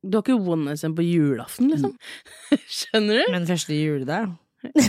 du 0.07 0.19
har 0.19 0.25
ikke 0.25 0.38
one-SM 0.57 0.97
på 0.97 1.05
julaften, 1.07 1.71
liksom? 1.75 1.95
Skjønner 2.79 3.23
du? 3.23 3.31
Men 3.35 3.49
første 3.51 3.77
juledag 3.77 4.35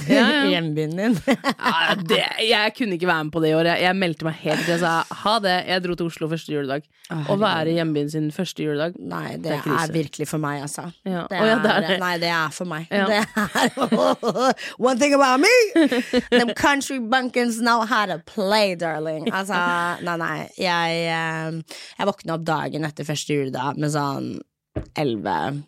Ja, 0.10 0.24
ja. 0.32 0.44
Hjembyen 0.54 0.96
din. 0.98 1.18
Ja, 1.68 1.94
det, 2.00 2.24
jeg 2.48 2.74
kunne 2.78 2.96
ikke 2.98 3.10
være 3.10 3.24
med 3.28 3.34
på 3.36 3.42
det 3.44 3.52
i 3.52 3.56
år. 3.58 3.68
Jeg, 3.74 3.84
jeg 3.84 3.98
meldte 4.00 4.26
meg 4.26 4.38
helt 4.42 4.64
til 4.64 4.74
jeg 4.74 4.82
sa 4.82 4.94
ha 5.24 5.34
det. 5.44 5.56
Jeg 5.68 5.84
dro 5.84 5.98
til 6.00 6.08
Oslo 6.10 6.30
første 6.32 6.54
juledag. 6.56 6.88
Å 7.08 7.36
være 7.40 7.72
i 7.72 7.76
hjembyen 7.78 8.10
sin 8.12 8.26
første 8.36 8.66
juledag 8.66 8.98
Nei, 9.00 9.38
det, 9.40 9.54
Det 9.54 9.60
er 9.62 9.78
er, 9.78 9.92
virkelig 9.96 10.26
for 10.28 10.44
meg, 10.44 10.60
altså. 10.66 10.90
Ja. 11.08 11.22
Det 11.30 11.38
ja, 11.40 11.60
det 11.64 11.70
er 11.72 11.78
er, 11.78 11.86
det. 11.88 12.00
nei, 12.02 12.14
det 12.20 12.32
er 12.36 12.56
for 12.56 12.68
meg. 12.68 12.90
Det 12.92 13.22
er 13.22 14.58
One 14.90 15.00
thing 15.00 15.16
about 15.16 15.40
me! 15.40 15.54
Them 16.34 16.52
country 16.58 17.00
bunkins 17.00 17.62
know 17.62 17.86
how 17.88 18.06
to 18.10 18.20
play, 18.28 18.76
darling. 18.76 19.30
Altså, 19.32 19.62
nei, 20.04 20.18
nei. 20.20 20.36
Jeg, 20.60 21.00
eh, 21.14 21.80
jeg 22.00 22.10
våkna 22.12 22.36
opp 22.36 22.48
dagen 22.48 22.88
etter 22.90 23.08
første 23.08 23.40
juledag 23.40 23.80
med 23.80 23.94
sånn 23.96 24.34
elleve 24.98 25.64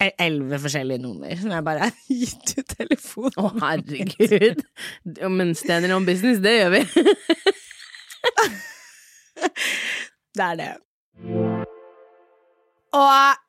el- 0.00 0.14
Elleve 0.22 0.58
forskjellige 0.62 1.02
nummer 1.02 1.32
som 1.40 1.50
jeg 1.50 1.64
bare 1.66 1.78
har 1.88 1.94
gitt 2.08 2.52
ut 2.58 2.68
telefonen. 2.78 3.34
Å, 3.42 3.48
herregud. 3.64 4.60
Men 5.28 5.54
standing 5.58 5.92
on 5.96 6.06
business, 6.06 6.38
det 6.44 6.52
gjør 6.60 6.70
vi. 6.76 6.82
Det 10.38 10.44
er 10.44 10.54
det. 10.58 10.68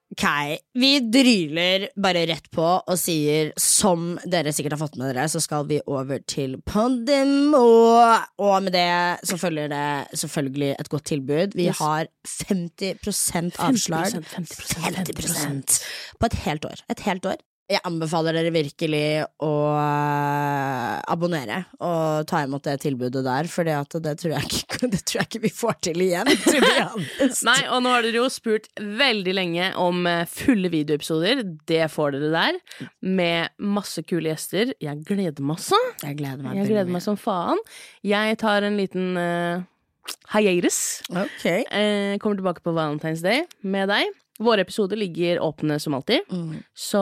Ok, 0.10 0.24
vi 0.74 0.90
dryler 1.14 1.84
bare 2.02 2.24
rett 2.26 2.48
på 2.52 2.64
og 2.66 2.96
sier, 2.98 3.52
som 3.62 4.16
dere 4.26 4.50
sikkert 4.56 4.74
har 4.74 4.82
fått 4.82 4.96
med 4.98 5.12
dere, 5.14 5.28
så 5.30 5.38
skal 5.44 5.68
vi 5.70 5.78
over 5.86 6.18
til 6.26 6.56
Pandemo. 6.66 7.62
Og 8.42 8.56
med 8.66 8.74
det 8.74 8.88
så 9.30 9.38
følger 9.38 9.70
det 9.70 9.84
selvfølgelig 10.18 10.72
et 10.80 10.90
godt 10.90 11.06
tilbud. 11.12 11.54
Vi 11.54 11.68
Yes. 11.70 11.78
har 11.78 12.08
50% 12.26 13.60
avslag. 13.60 14.10
50%, 14.34 14.82
50% 14.98 15.80
på 16.20 16.26
et 16.26 16.34
helt 16.46 16.66
år. 16.66 16.82
Et 16.90 17.00
helt 17.06 17.26
år. 17.26 17.38
Jeg 17.70 17.84
anbefaler 17.86 18.34
dere 18.34 18.50
virkelig 18.50 19.02
å 19.46 19.52
øh, 19.78 20.96
abonnere 21.14 21.60
og 21.86 22.26
ta 22.30 22.42
imot 22.42 22.66
det 22.66 22.80
tilbudet 22.82 23.22
der, 23.22 23.50
for 23.52 23.68
det, 23.68 23.76
tror 24.18 24.34
jeg 24.34 24.48
ikke, 24.48 24.90
det 24.96 25.02
tror 25.04 25.20
jeg 25.20 25.30
ikke 25.30 25.42
vi 25.44 25.52
får 25.54 25.76
til 25.86 26.02
igjen. 26.08 26.32
Nei, 27.50 27.60
og 27.70 27.84
nå 27.86 27.94
har 27.94 28.08
dere 28.08 28.24
jo 28.24 28.28
spurt 28.34 28.66
veldig 28.82 29.36
lenge 29.38 29.70
om 29.78 30.02
eh, 30.10 30.26
fulle 30.26 30.72
videoepisoder. 30.74 31.44
Det 31.70 31.84
får 31.94 32.18
dere 32.18 32.32
der. 32.34 32.58
Med 33.06 33.54
masse 33.62 34.02
kule 34.02 34.32
gjester. 34.32 34.74
Jeg 34.82 35.04
gleder 35.06 35.46
meg 35.46 35.60
også 35.60 35.78
Jeg 36.02 36.18
gleder 36.24 36.42
meg. 36.42 36.58
Jeg 36.58 36.72
gleder 36.72 36.90
meg 36.90 37.06
som 37.06 37.20
faen. 37.22 37.62
Jeg 38.02 38.40
tar 38.42 38.66
en 38.66 38.80
liten 38.80 39.14
uh, 39.14 39.62
hiatus. 40.34 41.04
Okay. 41.10 41.62
Ok. 41.62 41.70
Eh, 41.70 42.18
kommer 42.18 42.42
tilbake 42.42 42.66
på 42.66 42.74
Valentine's 42.74 43.22
Day 43.26 43.46
med 43.62 43.94
deg. 43.94 44.10
Våre 44.40 44.64
episoder 44.64 44.96
ligger 44.96 45.42
åpne 45.44 45.76
som 45.84 45.94
alltid. 45.98 46.22
Mm. 46.32 46.62
Så 46.72 47.00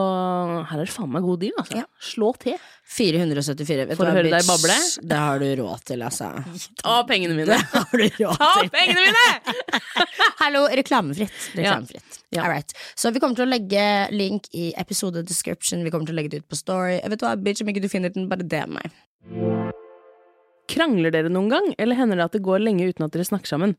her 0.66 0.80
er 0.82 0.88
det 0.88 0.90
faen 0.94 1.12
meg 1.14 1.22
god 1.22 1.38
deal, 1.44 1.54
altså. 1.60 1.76
Ja. 1.78 1.84
Slå 2.02 2.32
til. 2.42 2.56
474. 2.96 3.84
Vet 3.86 3.98
For 4.00 4.08
du 4.08 4.10
å 4.10 4.16
høre 4.16 4.24
bitch, 4.26 4.34
deg 4.40 4.48
bable? 4.48 4.78
Det 5.12 5.20
har 5.22 5.38
du 5.42 5.46
råd 5.60 5.84
til, 5.92 6.02
altså. 6.02 6.32
Ta 6.82 6.96
pengene 7.06 7.36
Det 7.38 7.46
mine! 7.46 7.60
har 7.76 7.94
du 7.94 8.04
råd 8.24 8.42
Ta 8.42 8.50
til. 8.58 8.72
pengene 8.74 9.06
mine! 9.06 9.56
Hallo, 10.42 10.64
reklamefritt. 10.82 11.38
reklamefritt. 11.54 12.20
Ja. 12.34 12.42
All 12.42 12.50
right. 12.56 12.74
Så 12.98 13.12
vi 13.14 13.22
kommer 13.22 13.38
til 13.38 13.46
å 13.46 13.52
legge 13.52 13.86
link 14.14 14.50
i 14.58 14.72
episode 14.80 15.22
description. 15.28 15.84
Vi 15.86 15.94
kommer 15.94 16.10
til 16.10 16.16
å 16.16 16.20
legge 16.20 16.34
det 16.34 16.42
ut 16.42 16.50
på 16.50 16.58
Story. 16.58 16.98
Vet 17.06 17.22
du 17.22 17.26
hva, 17.28 17.36
bitch, 17.38 17.62
om 17.62 17.70
ikke 17.70 17.86
du 17.86 17.90
finner 17.92 18.10
den, 18.14 18.26
bare 18.32 18.42
DM 18.46 18.78
meg. 18.80 19.67
Krangler 20.68 21.14
dere 21.14 21.32
noen 21.32 21.48
gang, 21.52 21.70
eller 21.80 21.98
hender 21.98 22.20
det 22.20 22.28
at 22.28 22.36
det 22.36 22.44
går 22.46 22.62
lenge 22.64 22.90
uten 22.90 23.06
at 23.06 23.14
dere 23.14 23.26
snakker 23.28 23.50
sammen? 23.50 23.74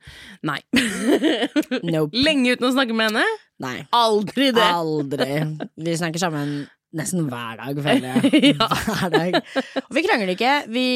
Nei. 0.45 0.59
Nope. 1.89 2.15
lenge 2.15 2.55
uten 2.55 2.69
å 2.69 2.73
snakke 2.73 2.95
med 2.97 3.11
henne? 3.11 3.25
Nei. 3.63 3.77
Aldri 3.95 4.51
det! 4.55 4.65
Aldri. 4.65 5.31
Vi 5.79 5.95
snakker 5.99 6.21
sammen 6.21 6.61
nesten 6.95 7.27
hver 7.29 7.59
dag, 7.59 7.79
føler 7.85 8.07
jeg. 8.07 8.53
Ja. 8.55 8.67
Hver 8.89 9.13
dag. 9.13 9.37
Og 9.83 9.91
vi 9.95 10.03
krangler 10.05 10.33
ikke. 10.33 10.53
Vi, 10.73 10.87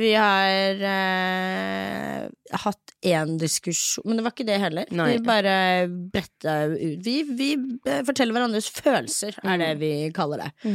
vi 0.00 0.12
har 0.18 0.82
uh, 0.82 2.28
hatt 2.64 2.94
én 3.08 3.36
diskusjon 3.38 4.08
Men 4.08 4.18
det 4.18 4.24
var 4.26 4.34
ikke 4.34 4.48
det 4.48 4.58
heller. 4.60 4.88
Nei. 4.98 5.10
Vi 5.14 5.24
bare 5.26 5.54
bretta 5.88 6.56
ut 6.72 7.04
vi, 7.06 7.20
vi 7.28 7.52
eh, 7.86 8.02
forteller 8.06 8.34
hverandres 8.34 8.70
følelser, 8.74 9.38
er 9.44 9.60
det 9.62 9.68
vi 9.80 9.92
kaller 10.16 10.42
det. 10.42 10.72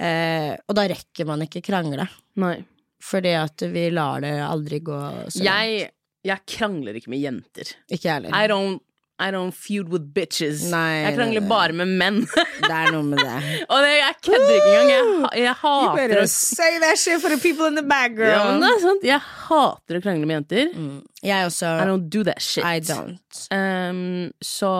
Eh, 0.00 0.54
og 0.56 0.78
da 0.78 0.86
rekker 0.90 1.28
man 1.28 1.44
ikke 1.44 1.64
krangle. 1.66 2.08
Nei. 2.40 2.56
Fordi 3.06 3.36
at 3.38 3.62
vi 3.70 3.86
lar 3.94 4.24
det 4.24 4.34
aldri 4.42 4.80
gå 4.82 4.98
så 5.28 5.44
langt. 5.44 5.46
Jeg, 5.46 5.90
jeg 6.26 6.44
krangler 6.56 6.98
ikke 6.98 7.12
med 7.14 7.22
jenter. 7.22 7.70
Ikke 7.86 8.08
jeg 8.08 8.14
heller. 8.18 8.34
I 8.34 8.48
don't, 8.50 8.80
I 9.22 9.30
don't 9.32 9.54
feud 9.54 9.88
with 9.92 10.08
bitches. 10.16 10.64
Nei, 10.72 11.04
jeg 11.04 11.14
krangler 11.16 11.38
det, 11.40 11.44
det. 11.46 11.52
bare 11.52 11.76
med 11.78 11.92
menn. 12.00 12.18
Det 12.66 12.72
er 12.72 12.90
noe 12.92 13.06
med 13.06 13.22
det. 13.22 13.36
Og 13.72 13.78
det, 13.84 13.92
jeg 13.94 14.16
kødder 14.26 14.52
ikke 14.56 14.72
engang. 14.80 15.12
Jeg, 15.30 15.44
jeg 15.44 15.54
hater 15.62 16.16
å 16.24 16.26
say 16.32 16.80
that 16.82 16.98
shit 16.98 17.22
for 17.22 17.32
the 17.32 17.38
people 17.40 17.70
in 17.70 17.78
the 17.78 17.86
background. 17.86 18.66
ja. 18.66 18.96
Jeg 19.14 19.22
hater 19.46 20.00
å 20.00 20.02
krangle 20.02 20.26
med 20.26 20.40
jenter. 20.40 20.74
Mm. 20.74 20.98
Jeg 21.22 21.46
også. 21.52 21.72
I 21.78 21.86
don't 21.88 22.10
do 22.10 22.26
that 22.26 22.42
shit. 22.42 22.66
I 22.66 22.82
don't. 22.82 23.46
Um, 23.54 24.32
så 24.42 24.74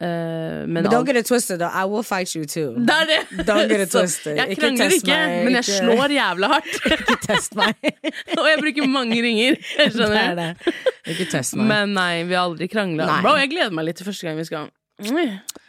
eh, 0.00 0.66
Men 0.66 0.82
But 0.84 0.92
don't 0.92 1.06
get 1.06 1.16
it 1.16 1.26
twisted, 1.26 1.58
though. 1.60 1.70
I 1.72 1.84
will 1.84 2.02
fight 2.02 2.34
you 2.36 2.44
too. 2.44 2.74
det 2.78 2.94
er 2.94 3.06
det! 3.10 3.46
Don't 3.48 3.68
get 3.68 3.80
it 3.80 3.90
twisted. 3.96 4.36
Jeg 4.36 4.56
krangler 4.58 4.94
ikke, 4.94 5.06
meg, 5.12 5.44
men 5.44 5.52
jeg 5.58 5.64
ikke- 5.64 5.78
slår 5.80 6.14
jævla 6.16 6.46
hardt. 6.54 6.80
Ikke 6.98 7.18
test 7.26 7.54
meg. 7.58 7.74
Og 8.38 8.46
jeg 8.48 8.58
bruker 8.62 8.86
mange 8.88 9.22
ringer. 9.22 9.56
Er 9.78 9.90
skjønner. 9.90 10.34
det. 10.38 10.74
Ikke 11.14 11.28
test 11.30 11.56
meg. 11.56 11.66
Men 11.70 11.94
nei, 11.98 12.22
vi 12.28 12.34
har 12.38 12.46
aldri 12.48 12.68
krangla. 12.72 13.20
Bro, 13.22 13.36
jeg 13.42 13.50
gleder 13.54 13.74
meg 13.74 13.88
litt 13.90 13.96
til 14.00 14.06
første 14.10 14.26
gang 14.28 14.38
vi 14.38 14.44
skal. 14.48 14.70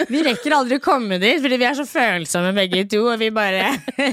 Vi 0.10 0.22
rekker 0.26 0.54
aldri 0.58 0.78
å 0.80 0.82
komme 0.82 1.20
dit, 1.22 1.38
fordi 1.44 1.58
vi 1.62 1.66
er 1.70 1.76
så 1.78 1.84
følsomme 1.86 2.50
begge 2.58 2.82
to. 2.90 3.04
Og 3.12 3.20
vi 3.22 3.28
bare 3.36 3.68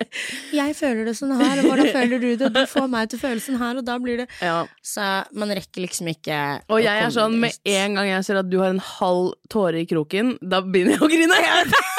Jeg 0.60 0.74
føler 0.76 1.08
det 1.08 1.14
sånn 1.16 1.32
her, 1.40 1.62
og 1.62 1.70
hvordan 1.70 1.88
føler 1.94 2.20
du 2.20 2.28
det? 2.42 2.50
Du 2.52 2.60
får 2.68 2.88
meg 2.92 3.08
til 3.12 3.22
følelsen 3.22 3.56
her, 3.62 3.78
og 3.80 3.86
da 3.88 3.96
blir 4.02 4.20
det 4.22 4.26
Ja. 4.44 4.58
Så 4.84 5.06
man 5.40 5.54
rekker 5.56 5.86
liksom 5.86 6.10
ikke 6.12 6.40
Og 6.68 6.82
jeg 6.84 7.06
er 7.06 7.14
sånn, 7.14 7.38
med 7.40 7.56
dit. 7.56 7.72
en 7.78 7.96
gang 7.96 8.10
jeg 8.12 8.26
ser 8.28 8.42
at 8.42 8.50
du 8.52 8.58
har 8.60 8.74
en 8.74 8.82
halv 8.82 9.32
tåre 9.52 9.80
i 9.80 9.88
kroken, 9.88 10.36
da 10.42 10.60
begynner 10.60 10.98
jeg 10.98 11.06
å 11.06 11.10
grine. 11.10 11.40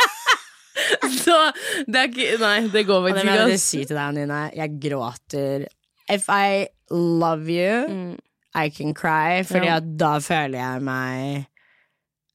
Så 1.26 1.34
det 1.90 1.98
er 2.04 2.08
ikke 2.12 2.38
Nei, 2.44 2.58
det 2.70 2.84
går 2.86 3.02
Og 3.02 3.08
det 3.10 3.16
faktisk 3.18 3.26
må 3.26 3.34
jeg 3.34 3.58
ikke. 3.58 3.64
si 3.66 3.80
til 3.90 3.98
deg, 3.98 4.14
Nina. 4.20 4.42
Jeg 4.56 4.76
gråter. 4.84 5.66
If 6.14 6.28
I 6.30 6.68
love 6.94 7.50
you, 7.50 8.16
I 8.56 8.70
can 8.70 8.94
cry, 8.94 9.42
fordi 9.44 9.66
Mm. 9.66 9.72
Ja. 9.72 9.76
at 9.82 9.90
da 9.98 10.12
føler 10.24 10.60
jeg 10.62 10.82
meg 10.86 11.48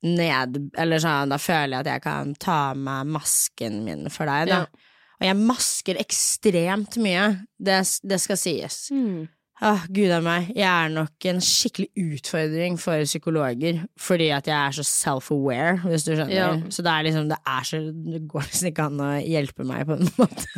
ned 0.03 0.57
Eller 0.79 1.03
sånn, 1.03 1.31
da 1.31 1.39
føler 1.39 1.77
jeg 1.77 1.85
at 1.85 1.91
jeg 1.93 2.03
kan 2.07 2.33
ta 2.43 2.57
av 2.73 2.81
meg 2.81 3.13
masken 3.15 3.85
min 3.87 4.09
for 4.11 4.31
deg, 4.31 4.51
da. 4.51 4.65
Ja. 4.65 4.89
Og 5.23 5.29
jeg 5.29 5.39
masker 5.39 6.01
ekstremt 6.03 6.99
mye. 6.99 7.29
Det, 7.55 7.79
det 8.11 8.19
skal 8.19 8.41
sies. 8.41 8.89
Mm. 8.91 9.29
Åh, 9.63 9.85
gud 9.95 10.11
a 10.11 10.19
meg. 10.25 10.49
Jeg 10.57 10.67
er 10.67 10.89
nok 10.91 11.27
en 11.31 11.39
skikkelig 11.47 11.87
utfordring 12.17 12.79
for 12.83 13.05
psykologer, 13.07 13.85
fordi 13.95 14.33
at 14.35 14.51
jeg 14.51 14.57
er 14.59 14.75
så 14.75 14.83
self-aware, 14.89 15.77
hvis 15.85 16.09
du 16.09 16.17
skjønner. 16.17 16.35
Ja. 16.35 16.49
Så 16.67 16.83
det 16.83 16.91
er 16.91 17.07
liksom, 17.07 17.29
det 17.31 17.39
er 17.47 17.69
så 17.69 17.79
Det 17.93 18.25
går 18.33 18.49
liksom 18.49 18.73
ikke 18.73 18.89
an 18.91 19.05
å 19.07 19.13
hjelpe 19.23 19.69
meg, 19.69 19.87
på 19.87 20.01
en 20.01 20.11
måte. 20.19 20.49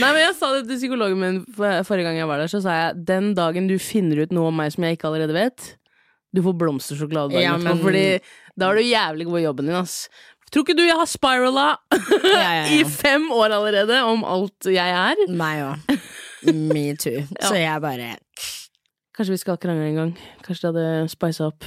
Nei, 0.00 0.08
men 0.08 0.22
Jeg 0.24 0.34
sa 0.40 0.50
det 0.56 0.64
til 0.66 0.80
psykologen 0.80 1.22
min 1.22 1.40
forrige 1.54 2.08
gang 2.08 2.18
jeg 2.18 2.30
var 2.30 2.42
der. 2.42 2.50
Så 2.50 2.64
sa 2.64 2.74
jeg 2.74 3.06
den 3.06 3.30
dagen 3.38 3.70
du 3.70 3.76
finner 3.78 4.24
ut 4.24 4.34
noe 4.34 4.50
om 4.50 4.58
meg 4.64 4.74
som 4.74 4.88
jeg 4.88 4.98
ikke 4.98 5.12
allerede 5.12 5.38
vet, 5.38 5.68
du 6.34 6.42
får 6.44 6.56
blomstersjokolade 6.60 7.32
dagen 7.34 7.42
Ja, 7.46 7.56
men- 7.56 7.80
Fordi 7.82 8.20
da 8.58 8.68
er 8.70 8.74
du 8.80 8.82
jævlig 8.84 9.26
god 9.30 9.38
i 9.40 9.44
jobben 9.46 9.66
din, 9.70 9.74
ass. 9.78 10.08
Tror 10.52 10.64
ikke 10.64 10.76
du 10.78 10.82
jeg 10.86 10.96
har 10.96 11.06
spirala 11.08 11.66
Ja, 11.92 12.52
ja, 12.56 12.64
i 12.78 12.84
fem 12.88 13.26
år 13.32 13.52
allerede 13.58 13.98
om 14.08 14.24
alt 14.24 14.68
jeg 14.72 14.94
er? 14.96 15.24
Meg 15.28 15.60
òg. 15.66 15.98
Me 16.72 16.86
too. 16.96 17.24
Så 17.42 17.54
jeg 17.58 17.80
bare 17.82 18.14
Kanskje 19.18 19.34
vi 19.34 19.40
skal 19.42 19.56
krangle 19.58 19.88
en 19.90 19.96
gang. 19.98 20.12
Kanskje 20.46 20.70
det 20.72 20.84
hadde 20.84 21.10
spisa 21.10 21.48
opp 21.50 21.64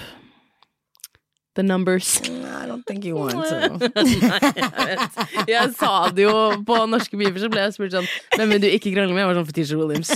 the 1.55 1.63
numbers. 1.63 2.21
I 2.29 2.65
don't 2.65 2.85
think 2.87 3.03
you 3.03 3.17
want 3.17 3.33
to. 3.33 3.89
Nei, 3.99 4.51
jeg. 4.87 5.09
Jeg 5.51 5.73
sa 5.75 6.07
det 6.15 6.23
jo 6.23 6.35
på 6.63 6.77
norske 6.87 7.17
Beaver, 7.19 7.41
så 7.43 7.49
ble 7.51 7.65
jeg 7.65 7.73
spurt 7.75 7.91
sånn 7.97 8.07
Hvem 8.37 8.53
vil 8.55 8.61
du 8.63 8.69
ikke 8.71 8.93
krangle 8.95 9.11
med? 9.11 9.25
Jeg 9.25 9.29
var 9.33 9.39
sånn 9.41 9.49
Fetisha 9.49 9.79
Williams. 9.81 10.13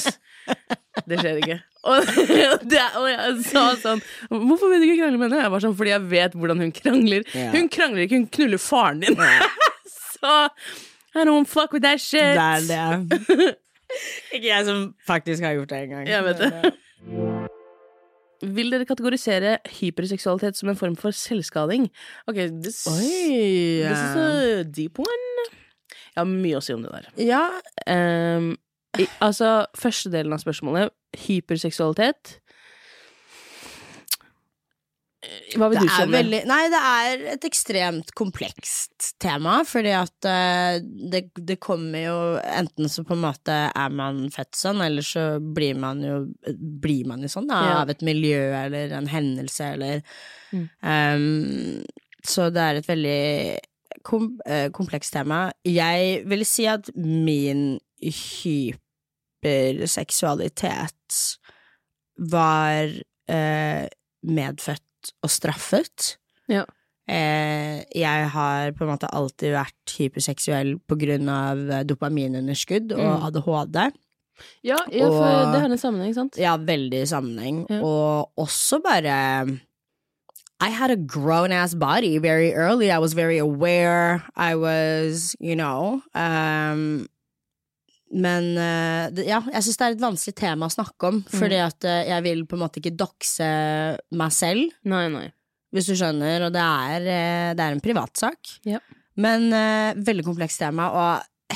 Det 1.06 1.20
skjer 1.20 1.42
ikke. 1.44 1.58
Og, 1.86 2.08
det, 2.72 2.82
og 2.98 3.06
jeg 3.10 3.34
sa 3.46 3.66
sånn 3.78 4.02
Hvorfor 4.32 4.72
vil 4.72 4.82
du 4.82 4.88
ikke 4.88 5.04
krangle 5.04 5.20
med 5.20 5.28
henne? 5.30 5.44
Jeg 5.44 5.54
var 5.54 5.66
sånn, 5.66 5.76
Fordi 5.78 5.94
jeg 5.94 6.06
vet 6.14 6.38
hvordan 6.40 6.64
hun 6.64 6.74
krangler. 6.76 7.28
Yeah. 7.34 7.52
Hun 7.54 7.70
krangler 7.74 8.06
ikke, 8.06 8.22
hun 8.24 8.32
knuller 8.38 8.62
faren 8.62 9.04
din. 9.06 9.20
Så 10.16 10.34
I 11.16 11.28
don't 11.28 11.48
fuck 11.48 11.76
with 11.76 11.86
that 11.86 12.02
shit. 12.02 12.36
Det 12.36 12.76
er 12.76 13.06
det. 13.06 13.52
Ikke 14.36 14.50
jeg 14.50 14.66
som 14.68 14.80
faktisk 15.08 15.46
har 15.46 15.54
gjort 15.56 15.70
det 15.72 15.84
engang. 15.86 16.08
Jeg 16.10 16.26
vet 16.26 16.42
det. 16.42 16.74
Vil 18.56 18.74
dere 18.74 18.88
kategorisere 18.90 19.54
hyperseksualitet 19.78 20.58
som 20.60 20.74
en 20.74 20.80
form 20.80 20.98
for 21.00 21.16
selvskading? 21.16 21.86
Ok, 22.28 22.42
this, 22.66 22.82
Oi. 22.92 23.86
this 23.86 24.02
is 24.02 24.18
a 24.18 24.66
deep 24.68 25.00
one. 25.00 25.46
Jeg 25.94 26.20
har 26.20 26.28
mye 26.28 26.60
å 26.60 26.64
si 26.66 26.76
om 26.76 26.84
det 26.84 26.92
der. 26.98 27.08
Ja, 27.24 27.46
i, 29.00 29.08
altså, 29.24 29.66
første 29.78 30.12
delen 30.12 30.36
av 30.36 30.44
spørsmålet, 30.44 30.92
hyperseksualitet 31.28 32.40
Hva 35.58 35.70
vil 35.72 35.80
Det 35.80 35.88
du 35.88 35.90
si 35.90 36.04
om 36.04 36.12
det? 36.12 36.18
veldig 36.20 36.40
Nei, 36.52 36.60
det 36.70 36.80
er 36.86 37.24
et 37.34 37.46
ekstremt 37.48 38.12
komplekst 38.18 39.08
tema, 39.24 39.56
fordi 39.66 39.94
at 39.98 40.28
uh, 40.30 40.76
det, 41.10 41.24
det 41.50 41.58
kommer 41.64 42.04
jo 42.04 42.18
Enten 42.46 42.92
så 42.92 43.02
på 43.08 43.16
en 43.16 43.24
måte 43.24 43.56
er 43.72 43.96
man 43.96 44.26
født 44.34 44.54
sånn, 44.60 44.84
eller 44.86 45.02
så 45.06 45.26
blir 45.42 45.80
man 45.82 46.04
jo 46.06 46.20
Blir 46.46 47.08
man 47.10 47.26
jo 47.26 47.32
sånn, 47.32 47.50
da, 47.50 47.62
Ja. 47.66 47.80
av 47.82 47.90
et 47.96 48.06
miljø 48.06 48.38
eller 48.66 48.94
en 49.00 49.10
hendelse 49.12 49.72
eller 49.78 50.04
Mm. 50.54 50.68
um, 50.86 51.84
Så 52.24 52.46
det 52.54 52.62
er 52.62 52.78
et 52.80 52.86
veldig 52.88 54.04
kom, 54.08 54.28
uh, 54.48 54.70
komplekst 54.72 55.12
tema. 55.18 55.50
Jeg 55.68 56.22
vil 56.30 56.46
si 56.48 56.68
at 56.70 56.88
min 56.96 57.80
hyperseksualitet 59.46 61.20
var 62.32 62.90
eh, 63.30 63.88
medfødt 64.26 65.12
og 65.24 65.30
straffet. 65.30 66.16
Ja. 66.50 66.64
Eh, 67.08 67.84
jeg 67.94 68.30
har 68.34 68.72
på 68.74 68.86
en 68.86 68.92
måte 68.96 69.10
alltid 69.14 69.54
vært 69.54 69.94
hyperseksuell 70.00 70.76
på 70.90 70.98
grunn 70.98 71.30
av 71.30 71.62
eh, 71.70 71.84
dopaminunderskudd 71.86 72.96
og 72.98 73.06
Mm. 73.06 73.26
ADHD. 73.30 73.78
Ja, 74.64 74.78
ja 74.92 75.06
for 75.08 75.24
Og- 75.24 75.54
det 75.54 75.62
har 75.62 75.70
en 75.70 75.78
sammenheng, 75.78 76.14
sant? 76.16 76.36
Ja, 76.38 76.58
veldig 76.58 77.06
sammenheng. 77.08 77.66
Ja. 77.70 77.82
Og 77.82 78.32
også 78.38 78.82
bare 78.84 79.60
I 80.62 80.70
had 80.72 80.90
a 80.90 80.96
grown 80.96 81.52
ass 81.52 81.76
body 81.76 82.18
very 82.18 82.52
early. 82.54 82.90
I 82.90 82.98
was 82.98 83.14
very 83.14 83.38
aware. 83.38 84.24
I 84.38 84.56
was, 84.56 85.36
you 85.40 85.54
know 85.56 86.02
um, 86.16 87.08
Men 88.16 88.46
eh, 88.56 89.24
ja, 89.28 89.42
jeg 89.52 89.66
syns 89.66 89.80
det 89.80 89.86
er 89.88 89.96
et 89.98 90.04
vanskelig 90.04 90.36
tema 90.40 90.70
å 90.70 90.72
snakke 90.74 91.10
om, 91.10 91.18
fordi 91.28 91.58
at 91.60 91.88
eh, 91.90 92.06
jeg 92.14 92.24
vil 92.24 92.46
på 92.48 92.56
en 92.56 92.62
måte 92.64 92.80
ikke 92.80 92.94
dokse 92.96 93.48
meg 94.16 94.32
selv, 94.36 94.72
Nei, 94.88 95.06
nei. 95.12 95.26
hvis 95.76 95.90
du 95.92 95.98
skjønner, 96.00 96.46
og 96.48 96.54
det 96.56 96.64
er, 96.64 97.10
eh, 97.12 97.50
det 97.58 97.66
er 97.66 97.76
en 97.76 97.84
privatsak. 97.84 98.56
Ja. 98.68 98.80
Men 99.20 99.48
veldig 100.04 100.26
komplekst 100.28 100.60
tema, 100.60 100.90
og 100.92 101.56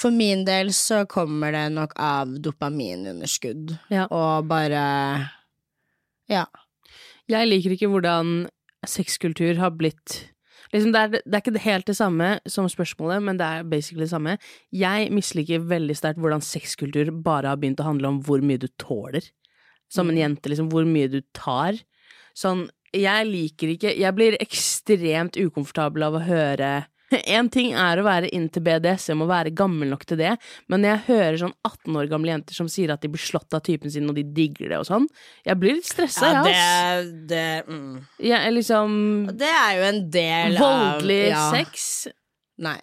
for 0.00 0.14
min 0.14 0.42
del 0.46 0.72
så 0.74 1.04
kommer 1.10 1.52
det 1.54 1.66
nok 1.74 1.92
av 2.00 2.32
dopaminunderskudd. 2.42 3.76
Ja. 3.92 4.06
Og 4.10 4.48
bare 4.50 4.82
Ja. 6.30 6.46
Jeg 7.30 7.46
liker 7.46 7.74
ikke 7.76 7.90
hvordan 7.92 8.48
sexkultur 8.86 9.58
har 9.60 9.70
blitt 9.76 10.32
Liksom 10.70 10.92
det, 10.94 11.00
er, 11.00 11.22
det 11.26 11.34
er 11.34 11.42
ikke 11.42 11.62
helt 11.64 11.88
det 11.90 11.96
samme 11.98 12.28
som 12.46 12.68
spørsmålet, 12.70 13.24
men 13.26 13.38
det 13.40 13.46
er 13.46 13.66
basically 13.66 14.04
det 14.04 14.12
samme. 14.12 14.36
Jeg 14.70 15.08
misliker 15.14 15.64
veldig 15.70 15.96
sterkt 15.98 16.20
hvordan 16.22 16.44
sexkultur 16.44 17.10
bare 17.24 17.50
har 17.50 17.58
begynt 17.58 17.82
å 17.82 17.88
handle 17.88 18.12
om 18.12 18.20
hvor 18.26 18.44
mye 18.44 18.60
du 18.62 18.68
tåler. 18.78 19.26
Som 19.90 20.12
en 20.12 20.20
jente, 20.20 20.46
liksom. 20.52 20.68
Hvor 20.70 20.86
mye 20.86 21.10
du 21.10 21.18
tar. 21.34 21.80
Sånn, 22.38 22.68
jeg 22.94 23.26
liker 23.26 23.72
ikke 23.72 23.90
Jeg 23.94 24.14
blir 24.14 24.36
ekstremt 24.42 25.36
ukomfortabel 25.38 26.06
av 26.06 26.16
å 26.18 26.22
høre 26.26 26.70
En 27.36 27.50
ting 27.52 27.72
er 27.78 28.00
å 28.00 28.06
være 28.06 28.30
into 28.36 28.62
BDSM 28.64 29.24
og 29.24 29.30
være 29.30 29.54
gammel 29.56 29.90
nok 29.92 30.06
til 30.08 30.20
det, 30.20 30.36
men 30.70 30.82
når 30.82 30.92
jeg 30.92 31.06
hører 31.08 31.40
sånn 31.44 31.56
18 31.66 31.98
år 32.00 32.10
gamle 32.12 32.34
jenter 32.34 32.56
som 32.56 32.70
sier 32.70 32.92
at 32.94 33.02
de 33.02 33.10
blir 33.12 33.22
slått 33.22 33.56
av 33.56 33.64
typen 33.66 33.92
sin 33.92 34.08
og 34.10 34.16
de 34.18 34.24
digger 34.36 34.72
det 34.72 34.80
og 34.80 34.88
sånn, 34.88 35.08
jeg 35.46 35.60
blir 35.60 35.78
litt 35.78 35.90
stressa, 35.90 36.30
ja 36.30 36.44
jeg, 36.50 37.10
det, 37.26 37.34
det, 37.34 37.42
mm. 37.66 37.98
ja, 38.30 38.44
liksom 38.52 38.96
det 39.40 39.50
er 39.50 39.76
jo 39.78 39.84
en 39.90 40.00
del 40.12 40.56
Voldelig 40.60 41.20
av 41.30 41.32
ja. 41.32 41.44
sex. 41.54 41.84
Nei. 42.60 42.78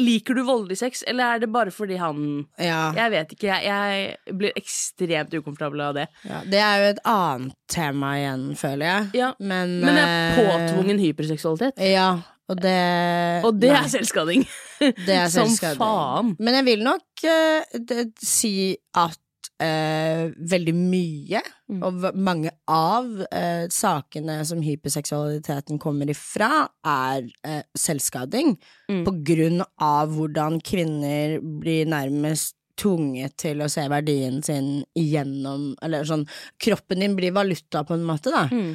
Liker 0.00 0.34
du 0.38 0.42
voldelig 0.46 0.78
sex, 0.80 1.02
eller 1.08 1.34
er 1.34 1.40
det 1.42 1.48
bare 1.52 1.72
fordi 1.74 1.98
han 2.00 2.46
Ja. 2.58 2.92
Jeg 2.96 3.12
vet 3.12 3.32
ikke, 3.34 3.48
jeg, 3.50 3.66
jeg 3.66 4.36
blir 4.38 4.56
ekstremt 4.56 5.34
ukomfortabel 5.34 5.82
av 5.88 5.96
det. 5.98 6.06
ja. 6.24 6.42
Det 6.46 6.60
er 6.62 6.82
jo 6.82 6.90
et 6.94 7.00
annet 7.10 7.56
tema 7.70 8.14
igjen, 8.18 8.46
føler 8.56 8.86
jeg. 8.86 9.08
Ja, 9.20 9.32
Men, 9.38 9.80
Men 9.82 9.98
det 9.98 10.04
er 10.04 10.30
eh, 10.30 10.38
påtvungen 10.40 11.02
hyperseksualitet. 11.02 11.82
Ja, 11.90 12.10
og 12.50 12.60
det 12.60 13.44
Og 13.46 13.54
det 13.62 13.70
nei. 13.72 13.80
er 13.84 13.88
selvskading. 13.96 14.44
Det 15.06 15.12
er 15.14 15.28
Som 15.30 15.48
selvskading. 15.52 15.78
faen. 15.80 16.30
Men 16.40 16.54
jeg 16.60 16.64
vil 16.70 16.84
nok 16.86 17.24
eh, 17.28 17.80
det, 17.88 18.06
si 18.24 18.52
at 18.96 19.18
eh, 19.60 20.30
veldig 20.50 20.72
mye, 20.76 21.42
Mm. 21.70 21.82
og 21.86 21.98
v- 22.02 22.10
mange 22.18 22.50
av 22.66 23.04
eh, 23.30 23.68
sakene 23.70 24.40
som 24.48 24.58
hyperseksualiteten 24.64 25.78
kommer 25.78 26.08
ifra, 26.10 26.64
er 26.82 27.28
eh, 27.46 27.60
selvskading. 27.78 28.56
Mm. 28.90 29.04
På 29.06 29.12
grunn 29.22 29.60
av 29.78 30.10
hvordan 30.16 30.58
kvinner 30.66 31.36
blir 31.60 31.86
nærmest 31.86 32.56
tvunget 32.80 33.36
til 33.38 33.60
å 33.62 33.68
se 33.70 33.84
verdien 33.92 34.40
sin 34.42 34.80
igjennom 34.96 35.74
Eller 35.84 36.02
sånn 36.08 36.22
Kroppen 36.58 37.02
din 37.04 37.14
blir 37.18 37.34
valuta, 37.36 37.84
på 37.84 37.94
en 37.94 38.06
måte, 38.08 38.32
da. 38.34 38.46
Mm. 38.50 38.72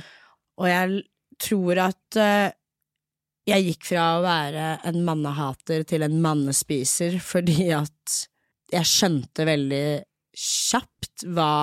Og 0.62 0.68
jeg 0.70 0.90
l- 0.94 1.04
tror 1.42 1.82
at 1.90 2.16
eh, 2.22 2.52
jeg 3.46 3.66
gikk 3.70 3.90
fra 3.92 4.06
å 4.16 4.24
være 4.26 4.70
en 4.90 5.04
mannehater 5.06 5.86
til 5.88 6.06
en 6.06 6.18
mannespiser 6.24 7.20
fordi 7.24 7.70
at 7.76 8.18
jeg 8.74 8.90
skjønte 8.90 9.46
veldig 9.48 9.86
kjapt 10.36 11.28
hva 11.36 11.54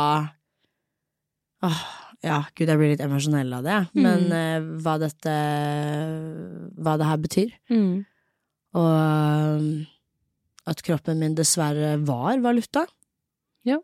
Åh, 1.63 1.83
ja, 2.27 2.41
gud, 2.55 2.67
jeg 2.67 2.79
blir 2.79 2.91
litt 2.91 3.03
emosjonell 3.05 3.53
av 3.55 3.67
det, 3.67 3.77
men 3.95 4.25
uh, 4.35 4.65
hva 4.83 4.97
dette 4.99 5.35
Hva 6.75 6.97
det 6.99 7.07
her 7.07 7.21
betyr. 7.23 7.53
Mm. 7.71 8.03
Og 8.79 9.69
at 10.73 10.83
kroppen 10.87 11.19
min 11.23 11.37
dessverre 11.39 11.97
var 12.07 12.43
valuta. 12.43 12.85
Ja. 13.67 13.79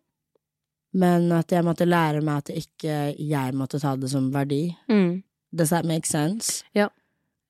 Men 0.98 1.30
at 1.34 1.54
jeg 1.54 1.66
måtte 1.66 1.86
lære 1.86 2.22
meg 2.24 2.44
at 2.44 2.54
ikke 2.54 2.98
jeg 3.14 3.54
måtte 3.58 3.78
ta 3.82 3.94
det 3.98 4.10
som 4.10 4.30
verdi. 4.34 4.64
Mm. 4.90 5.22
Does 5.54 5.70
that 5.74 5.86
make 5.86 6.06
sense? 6.06 6.64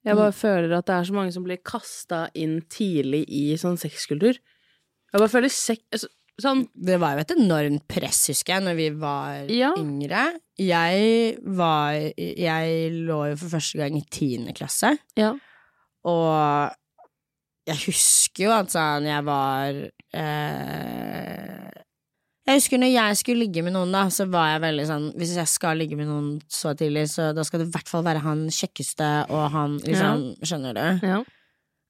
Jeg 0.08 0.16
bare 0.18 0.32
føler 0.36 0.72
at 0.78 0.86
det 0.88 0.94
er 0.96 1.08
så 1.08 1.14
mange 1.16 1.32
som 1.34 1.44
blir 1.44 1.60
kasta 1.64 2.22
inn 2.38 2.60
tidlig 2.72 3.24
i 3.28 3.42
sånn 3.60 3.76
sexkultur. 3.80 4.38
Jeg 4.38 5.20
bare 5.20 5.28
føler 5.32 5.52
sex 5.52 5.84
altså, 5.92 6.08
Sånn 6.38 6.60
Det 6.78 7.00
var 7.02 7.16
jo 7.16 7.22
et 7.24 7.32
enormt 7.34 7.82
press, 7.90 8.20
husker 8.30 8.52
jeg, 8.54 8.62
når 8.62 8.76
vi 8.78 8.84
var 8.94 9.48
Ja. 9.50 9.72
yngre. 9.74 10.20
Jeg 10.56 11.38
var 11.42 11.96
Jeg 12.14 12.92
lå 12.94 13.16
jo 13.32 13.36
for 13.40 13.48
første 13.56 13.80
gang 13.80 13.96
i 13.98 14.04
tiende 14.06 14.54
klasse, 14.54 14.92
Ja. 15.18 15.32
og 16.04 16.70
jeg 17.66 17.76
husker 17.88 18.44
jo 18.44 18.52
at 18.54 18.70
sånn 18.70 19.04
jeg 19.10 19.24
var 19.26 19.74
eh, 20.14 21.77
Jeg 22.48 22.62
husker 22.62 22.80
når 22.80 22.92
jeg 22.94 23.16
skulle 23.20 23.44
ligge 23.44 23.60
med 23.64 23.74
noen, 23.76 23.90
da, 23.92 24.06
så 24.08 24.24
var 24.32 24.54
jeg 24.54 24.62
veldig 24.62 24.84
sånn 24.88 25.08
Hvis 25.20 25.34
jeg 25.36 25.50
skal 25.52 25.76
ligge 25.82 25.98
med 25.98 26.08
noen 26.08 26.30
så 26.48 26.72
tidlig, 26.78 27.02
så 27.12 27.26
da 27.36 27.44
skal 27.44 27.60
det 27.60 27.66
i 27.68 27.74
hvert 27.74 27.90
fall 27.90 28.06
være 28.06 28.22
han 28.24 28.46
kjekkeste, 28.48 29.08
og 29.28 29.50
han 29.52 29.74
liksom 29.84 30.30
Skjønner 30.40 30.78
du? 30.78 30.86
ja. 31.10 31.18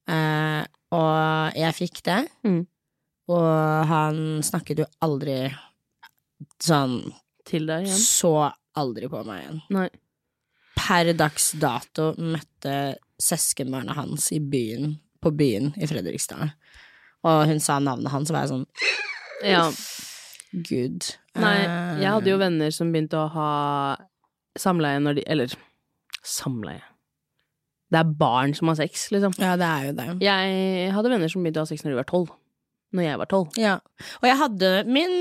Eh, 0.09 0.65
og 0.97 1.57
jeg 1.61 1.77
fikk 1.77 1.99
det. 2.07 2.23
Mm. 2.49 2.63
Og 3.29 3.89
han 3.91 4.21
snakket 4.41 4.81
jo 4.81 4.87
aldri 5.05 5.37
sånn 6.65 7.03
Til 7.49 7.69
deg 7.69 7.85
igjen. 7.85 8.01
Så 8.01 8.33
aldri 8.79 9.11
på 9.13 9.21
meg 9.29 9.43
igjen. 9.43 9.61
Nei. 9.77 9.89
Per 10.79 11.13
dags 11.19 11.51
dato 11.61 12.15
møtte 12.17 12.97
søskenbarnet 13.21 13.99
hans 13.99 14.31
i 14.33 14.39
byen, 14.41 14.95
på 15.21 15.33
byen 15.35 15.73
i 15.77 15.89
Fredrikstad. 15.91 16.55
Og 17.27 17.41
hun 17.51 17.61
sa 17.61 17.81
navnet 17.83 18.13
hans, 18.15 18.31
og 18.31 18.39
var 18.39 18.47
jeg 18.47 18.55
sånn 18.57 18.69
Ja. 19.45 19.65
Gud. 20.53 21.05
Nei, 21.37 21.57
Eh, 21.65 21.99
jeg 22.03 22.11
hadde 22.11 22.31
jo 22.31 22.39
venner 22.41 22.71
som 22.75 22.93
begynte 22.93 23.19
å 23.21 23.29
ha 23.31 23.97
samleie 24.59 24.99
når 25.01 25.15
de 25.21 25.25
Eller 25.31 25.53
samleie. 26.25 26.83
Det 27.91 27.99
er 28.01 28.05
barn 28.21 28.53
som 28.55 28.69
har 28.69 28.75
sex, 28.77 29.09
liksom. 29.11 29.33
Ja, 29.41 29.57
det 29.57 29.65
er 29.65 29.87
jo 29.87 29.93
det. 29.97 30.07
Jeg 30.21 30.93
hadde 30.93 31.09
venner 31.11 31.29
som 31.33 31.43
begynte 31.43 31.61
å 31.63 31.65
ha 31.65 31.71
sex 31.71 31.85
når 31.85 31.91
de 31.95 32.01
var 32.01 32.09
tolv. 32.11 32.31
Når 32.93 33.03
jeg 33.05 33.19
var 33.19 33.27
tolv. 33.27 33.57
Ja. 33.61 33.75
Og 34.23 34.27
jeg 34.29 34.37
hadde 34.41 34.85
min 34.89 35.15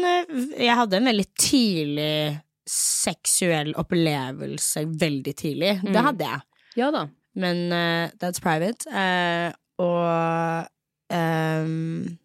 Jeg 0.57 0.75
hadde 0.75 0.97
en 0.97 1.05
veldig 1.05 1.27
tidlig 1.39 2.41
seksuell 2.67 3.73
opplevelse 3.79 4.83
veldig 4.99 5.35
tidlig. 5.39 5.81
Det 5.83 5.95
Mm. 5.95 6.03
hadde 6.03 6.25
jeg. 6.25 6.41
Ja 6.75 6.91
da. 6.91 7.07
Men 7.35 7.71
uh, 7.71 8.09
that's 8.19 8.39
private. 8.41 8.85
Uh, 8.87 9.51
og 9.79 10.67
ehm, 11.11 12.17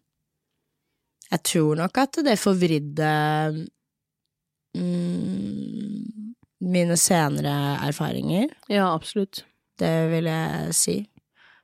jeg 1.33 1.41
tror 1.49 1.79
nok 1.79 1.97
at 2.03 2.19
det 2.25 2.35
forvridde 2.41 3.09
mm, 4.77 6.33
mine 6.73 6.97
senere 6.99 7.55
erfaringer. 7.89 8.51
Ja, 8.71 8.91
absolutt. 8.93 9.43
Det 9.79 9.93
vil 10.13 10.29
jeg 10.29 10.75
si. 10.77 10.97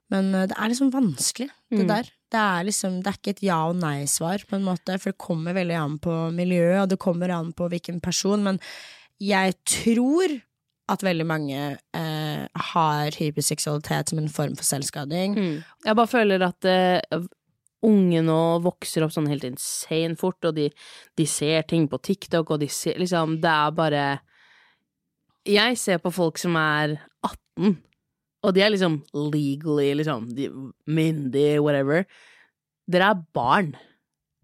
Men 0.10 0.32
eh, 0.34 0.48
det 0.50 0.58
er 0.58 0.72
liksom 0.74 0.92
vanskelig, 0.94 1.50
det 1.70 1.84
Mm. 1.86 1.88
der. 1.88 2.10
Det 2.32 2.40
er 2.40 2.64
liksom, 2.66 3.00
det 3.02 3.08
er 3.10 3.18
ikke 3.18 3.32
et 3.36 3.44
ja 3.46 3.60
og 3.70 3.76
nei-svar, 3.82 4.44
på 4.50 4.56
en 4.58 4.64
måte, 4.66 4.98
for 5.00 5.12
det 5.12 5.18
kommer 5.22 5.54
veldig 5.54 5.78
an 5.78 5.98
på 6.00 6.14
miljøet, 6.34 6.82
og 6.84 6.90
det 6.90 7.00
kommer 7.00 7.30
an 7.34 7.54
på 7.54 7.70
hvilken 7.70 8.00
person, 8.02 8.44
men 8.44 8.60
jeg 9.20 9.54
tror 9.66 10.42
at 10.90 11.02
veldig 11.06 11.26
mange 11.26 11.78
eh, 11.94 12.48
har 12.74 13.12
hyperseksualitet 13.18 14.10
som 14.10 14.18
en 14.22 14.30
form 14.30 14.56
for 14.58 14.64
selvskading. 14.66 15.36
Mm. 15.38 15.64
Jeg 15.86 15.96
bare 15.96 16.08
føler 16.10 16.42
at 16.48 16.66
eh, 16.66 17.02
unge 17.86 18.22
nå 18.26 18.40
vokser 18.66 19.06
opp 19.06 19.14
sånn 19.16 19.30
helt 19.32 19.46
insane 19.48 20.18
fort, 20.20 20.44
og 20.50 20.56
de, 20.58 20.70
de 21.16 21.26
ser 21.30 21.62
ting 21.70 21.86
på 21.92 22.00
TikTok, 22.04 22.50
og 22.52 22.60
de 22.60 22.68
ser 22.68 22.98
liksom 23.00 23.38
Det 23.42 23.50
er 23.52 23.72
bare 23.78 24.08
jeg 25.50 25.78
ser 25.80 25.98
på 26.04 26.12
folk 26.14 26.38
som 26.38 26.58
er 26.60 26.98
18, 27.26 27.78
og 28.46 28.54
de 28.54 28.62
er 28.62 28.70
liksom 28.74 29.00
legally, 29.16 29.94
liksom, 29.98 30.28
de, 30.36 30.50
myndig, 30.86 31.62
whatever. 31.64 32.04
Dere 32.92 33.08
er 33.16 33.24
barn. 33.34 33.72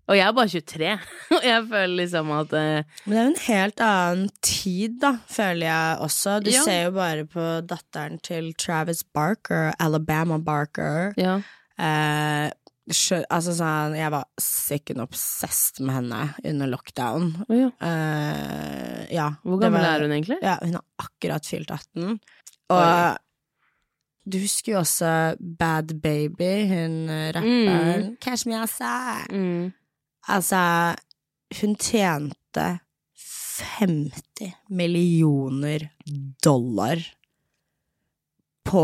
Og 0.07 0.15
jeg 0.17 0.25
er 0.25 0.33
bare 0.37 0.49
23, 0.53 0.89
og 1.35 1.45
jeg 1.45 1.67
føler 1.69 1.95
liksom 1.99 2.31
at 2.39 2.55
uh... 2.55 2.97
Men 3.05 3.11
det 3.11 3.19
er 3.19 3.23
jo 3.23 3.29
en 3.33 3.39
helt 3.45 3.83
annen 3.85 4.27
tid, 4.45 4.97
da, 5.03 5.13
føler 5.29 5.67
jeg 5.67 6.01
også. 6.07 6.35
Du 6.45 6.51
Ja. 6.55 6.63
ser 6.65 6.81
jo 6.87 6.91
bare 6.97 7.25
på 7.29 7.45
datteren 7.69 8.17
til 8.23 8.51
Travis 8.57 9.03
Barker, 9.03 9.73
Alabama 9.79 10.39
Barker. 10.39 11.11
Ja. 11.19 11.39
Skjø- 11.75 12.53
altså 12.85 13.53
sånn, 13.57 13.95
jeg 13.97 14.11
var 14.13 14.25
sikkert 14.41 14.99
obsessed 15.01 15.79
med 15.81 15.95
henne 15.95 16.19
under 16.45 16.67
lockdown. 16.69 17.31
Oh, 17.49 17.55
ja. 17.57 17.69
Uh, 17.81 19.05
ja. 19.13 19.31
Hvor 19.43 19.59
gammel 19.61 19.81
var- 19.81 19.95
er 19.95 20.05
hun 20.05 20.11
egentlig? 20.13 20.37
Ja, 20.43 20.57
hun 20.61 20.73
har 20.77 20.83
akkurat 21.01 21.45
fylt 21.49 21.71
18. 21.71 22.19
Og 22.69 23.17
du 24.27 24.37
husker 24.41 24.73
jo 24.73 24.79
også 24.81 25.35
Bad 25.39 25.95
Baby, 26.01 26.67
hun 26.69 27.09
rapperen. 27.09 28.05
Mm. 28.11 28.17
Catch 28.21 28.45
me 28.47 28.55
outside. 28.59 29.29
Mm. 29.33 29.73
Altså, 30.29 30.95
hun 31.61 31.75
tjente 31.75 32.79
50 33.79 34.53
millioner 34.69 35.89
dollar 36.43 36.97
på 38.65 38.81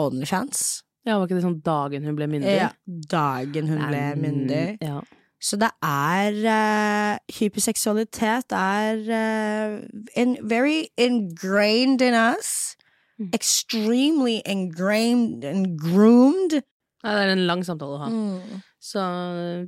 Onlyfans. 0.00 0.82
Ja, 1.06 1.16
var 1.18 1.26
ikke 1.26 1.38
det 1.38 1.46
sånn 1.46 1.58
dagen 1.66 2.06
hun 2.06 2.16
ble 2.18 2.28
myndig? 2.30 2.54
Ja, 2.54 2.70
dagen 3.10 3.70
hun 3.70 3.82
ble 3.88 4.02
um, 4.12 4.22
myndig. 4.22 4.64
Ja. 4.84 5.00
Så 5.42 5.58
det 5.58 5.72
er 5.82 6.36
uh, 6.46 7.16
Hyperseksualitet 7.34 8.54
er 8.54 9.00
uh, 9.10 9.80
in, 10.14 10.36
very 10.46 10.92
ingrained 10.96 12.04
in 12.06 12.14
us. 12.14 12.76
Mm. 13.18 13.32
Extremely 13.34 14.40
ingrained 14.46 15.44
and 15.44 15.74
groomed. 15.80 16.62
Ja, 17.02 17.16
det 17.16 17.24
er 17.24 17.34
en 17.34 17.46
lang 17.50 17.66
samtale 17.66 17.98
å 17.98 18.04
ha. 18.04 18.12
Mm. 18.12 18.62
Så 18.82 19.02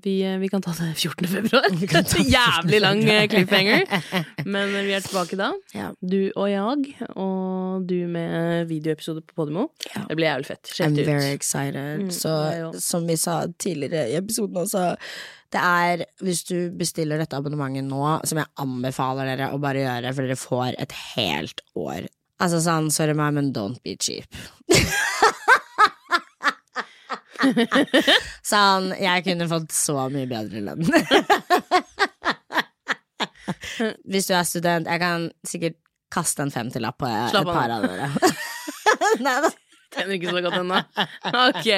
vi, 0.02 0.36
vi 0.38 0.48
kan 0.50 0.62
ta 0.62 0.72
det 0.74 0.94
14. 0.94 1.28
februar. 1.28 1.68
Det 1.80 1.94
er 1.94 2.30
Jævlig 2.32 2.80
lang 2.82 3.02
eh, 3.06 3.28
cliffhanger. 3.30 3.84
Men 4.42 4.72
vi 4.74 4.96
er 4.96 5.04
tilbake 5.04 5.38
da. 5.38 5.52
Ja. 5.70 5.92
Du 6.02 6.32
og 6.34 6.48
jeg, 6.50 6.96
og 7.14 7.84
du 7.86 7.94
med 8.10 8.66
videoepisode 8.66 9.22
på 9.22 9.38
Podimo. 9.38 9.68
Ja. 9.92 10.02
Det 10.08 10.18
blir 10.18 10.32
jævlig 10.32 10.48
fett. 10.50 10.72
Sjekk 10.74 10.98
det 10.98 11.06
very 11.06 11.30
excited. 11.30 12.02
Mm, 12.02 12.10
så 12.10 12.34
som 12.82 13.06
vi 13.06 13.14
sa 13.20 13.44
tidligere 13.54 14.08
i 14.10 14.18
episoden 14.18 14.58
også, 14.64 14.82
det 15.54 15.62
er 15.62 16.04
hvis 16.24 16.42
du 16.50 16.56
bestiller 16.74 17.22
dette 17.22 17.38
abonnementet 17.38 17.86
nå, 17.86 18.02
som 18.26 18.42
jeg 18.42 18.50
anbefaler 18.66 19.30
dere 19.30 19.52
å 19.54 19.62
bare 19.62 19.86
gjøre, 19.86 20.14
for 20.16 20.26
dere 20.26 20.40
får 20.42 20.80
et 20.82 20.98
helt 21.14 21.62
år. 21.78 22.10
Altså 22.42 22.58
sånn, 22.66 22.90
sorry 22.90 23.14
meg, 23.14 23.38
men 23.38 23.54
don't 23.54 23.78
be 23.86 23.94
cheap. 23.94 24.26
sånn, 28.52 28.92
jeg 29.00 29.24
kunne 29.26 29.48
fått 29.50 29.72
så 29.74 30.08
mye 30.12 30.28
bedre 30.30 30.60
lønn. 30.64 30.84
Hvis 34.10 34.28
du 34.30 34.34
er 34.36 34.46
student, 34.48 34.88
jeg 34.88 35.02
kan 35.02 35.28
sikkert 35.46 35.78
kaste 36.14 36.44
en 36.44 36.52
femtilapp 36.54 36.98
på 37.00 37.08
et 37.10 37.48
par 37.48 37.70
av 37.74 37.82
dere. 37.84 38.08
Nei 39.24 39.38
da. 39.44 39.50
Tjener 39.94 40.16
ikke 40.18 40.32
så 40.34 40.42
godt 40.44 40.58
ennå. 40.60 40.80
Ok. 41.44 41.68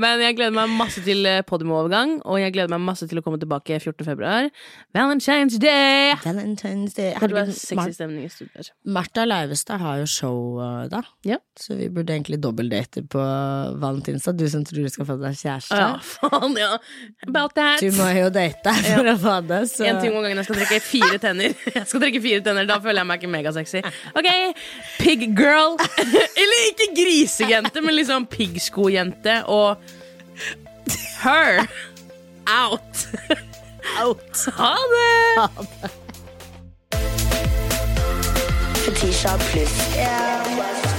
Men 0.00 0.22
jeg 0.24 0.36
gleder 0.38 0.54
meg 0.56 0.72
masse 0.78 1.02
til 1.04 1.24
eh, 1.28 1.40
Podimo-overgang, 1.46 2.16
og 2.24 2.40
jeg 2.40 2.54
gleder 2.54 2.72
meg 2.72 2.82
masse 2.86 3.06
til 3.10 3.20
å 3.20 3.24
komme 3.24 3.40
tilbake 3.42 3.78
14. 3.80 4.04
februar. 4.06 4.48
Valentine's 4.96 5.58
Day! 5.60 6.14
Valentine's 6.24 6.96
Day. 6.96 7.12
Det 7.20 7.32
var 7.36 7.50
sexy 7.54 7.94
stemning 7.96 8.24
i 8.26 8.30
studio 8.32 8.56
her. 8.60 8.70
Martha 8.96 9.26
Leivestad 9.28 9.82
har 9.84 10.00
jo 10.02 10.08
show 10.10 10.38
uh, 10.60 10.84
da, 10.90 11.02
Ja. 11.28 11.38
så 11.60 11.76
vi 11.78 11.88
burde 11.92 12.14
egentlig 12.16 12.40
dobbeldate 12.42 13.04
på 13.12 13.20
valentinsdag. 13.82 14.38
Du 14.40 14.46
som 14.50 14.64
tror 14.66 14.86
du 14.86 14.92
skal 14.92 15.08
få 15.08 15.18
deg 15.20 15.36
kjæreste. 15.38 15.76
Ja, 15.76 15.90
faen, 16.00 16.56
ja. 16.58 16.72
About 17.28 17.54
that. 17.58 17.80
Du 17.84 17.90
må 17.98 18.08
jo 18.16 18.30
date 18.34 18.74
for 18.86 19.12
å 19.12 19.16
få 19.20 19.36
det, 19.48 19.62
så 19.74 19.86
En 19.90 20.00
ting 20.02 20.14
om 20.16 20.22
gangen. 20.24 20.40
Jeg 20.40 20.48
skal 20.48 20.60
trekke 20.62 20.80
fire 20.84 21.20
tenner. 21.22 21.54
Jeg 21.74 21.86
skal 21.90 22.02
trekke 22.06 22.22
fire 22.24 22.42
tenner, 22.46 22.68
Da 22.68 22.78
føler 22.82 23.02
jeg 23.02 23.10
meg 23.10 23.20
ikke 23.22 23.32
megasexy. 23.32 23.82
Ok, 24.16 24.28
pig 25.00 25.26
girl. 25.38 25.76
Eller 26.40 26.62
ikke 26.70 26.90
grisejente, 27.50 27.80
men 27.80 27.94
liksom 27.94 28.26
piggskojente 28.26 29.44
og 29.46 29.76
her. 31.22 31.66
Out. 32.46 33.06
out. 34.02 34.46
Ha 34.56 34.76
det! 34.94 35.50
Fetisha 38.74 39.38
pluss. 39.38 40.89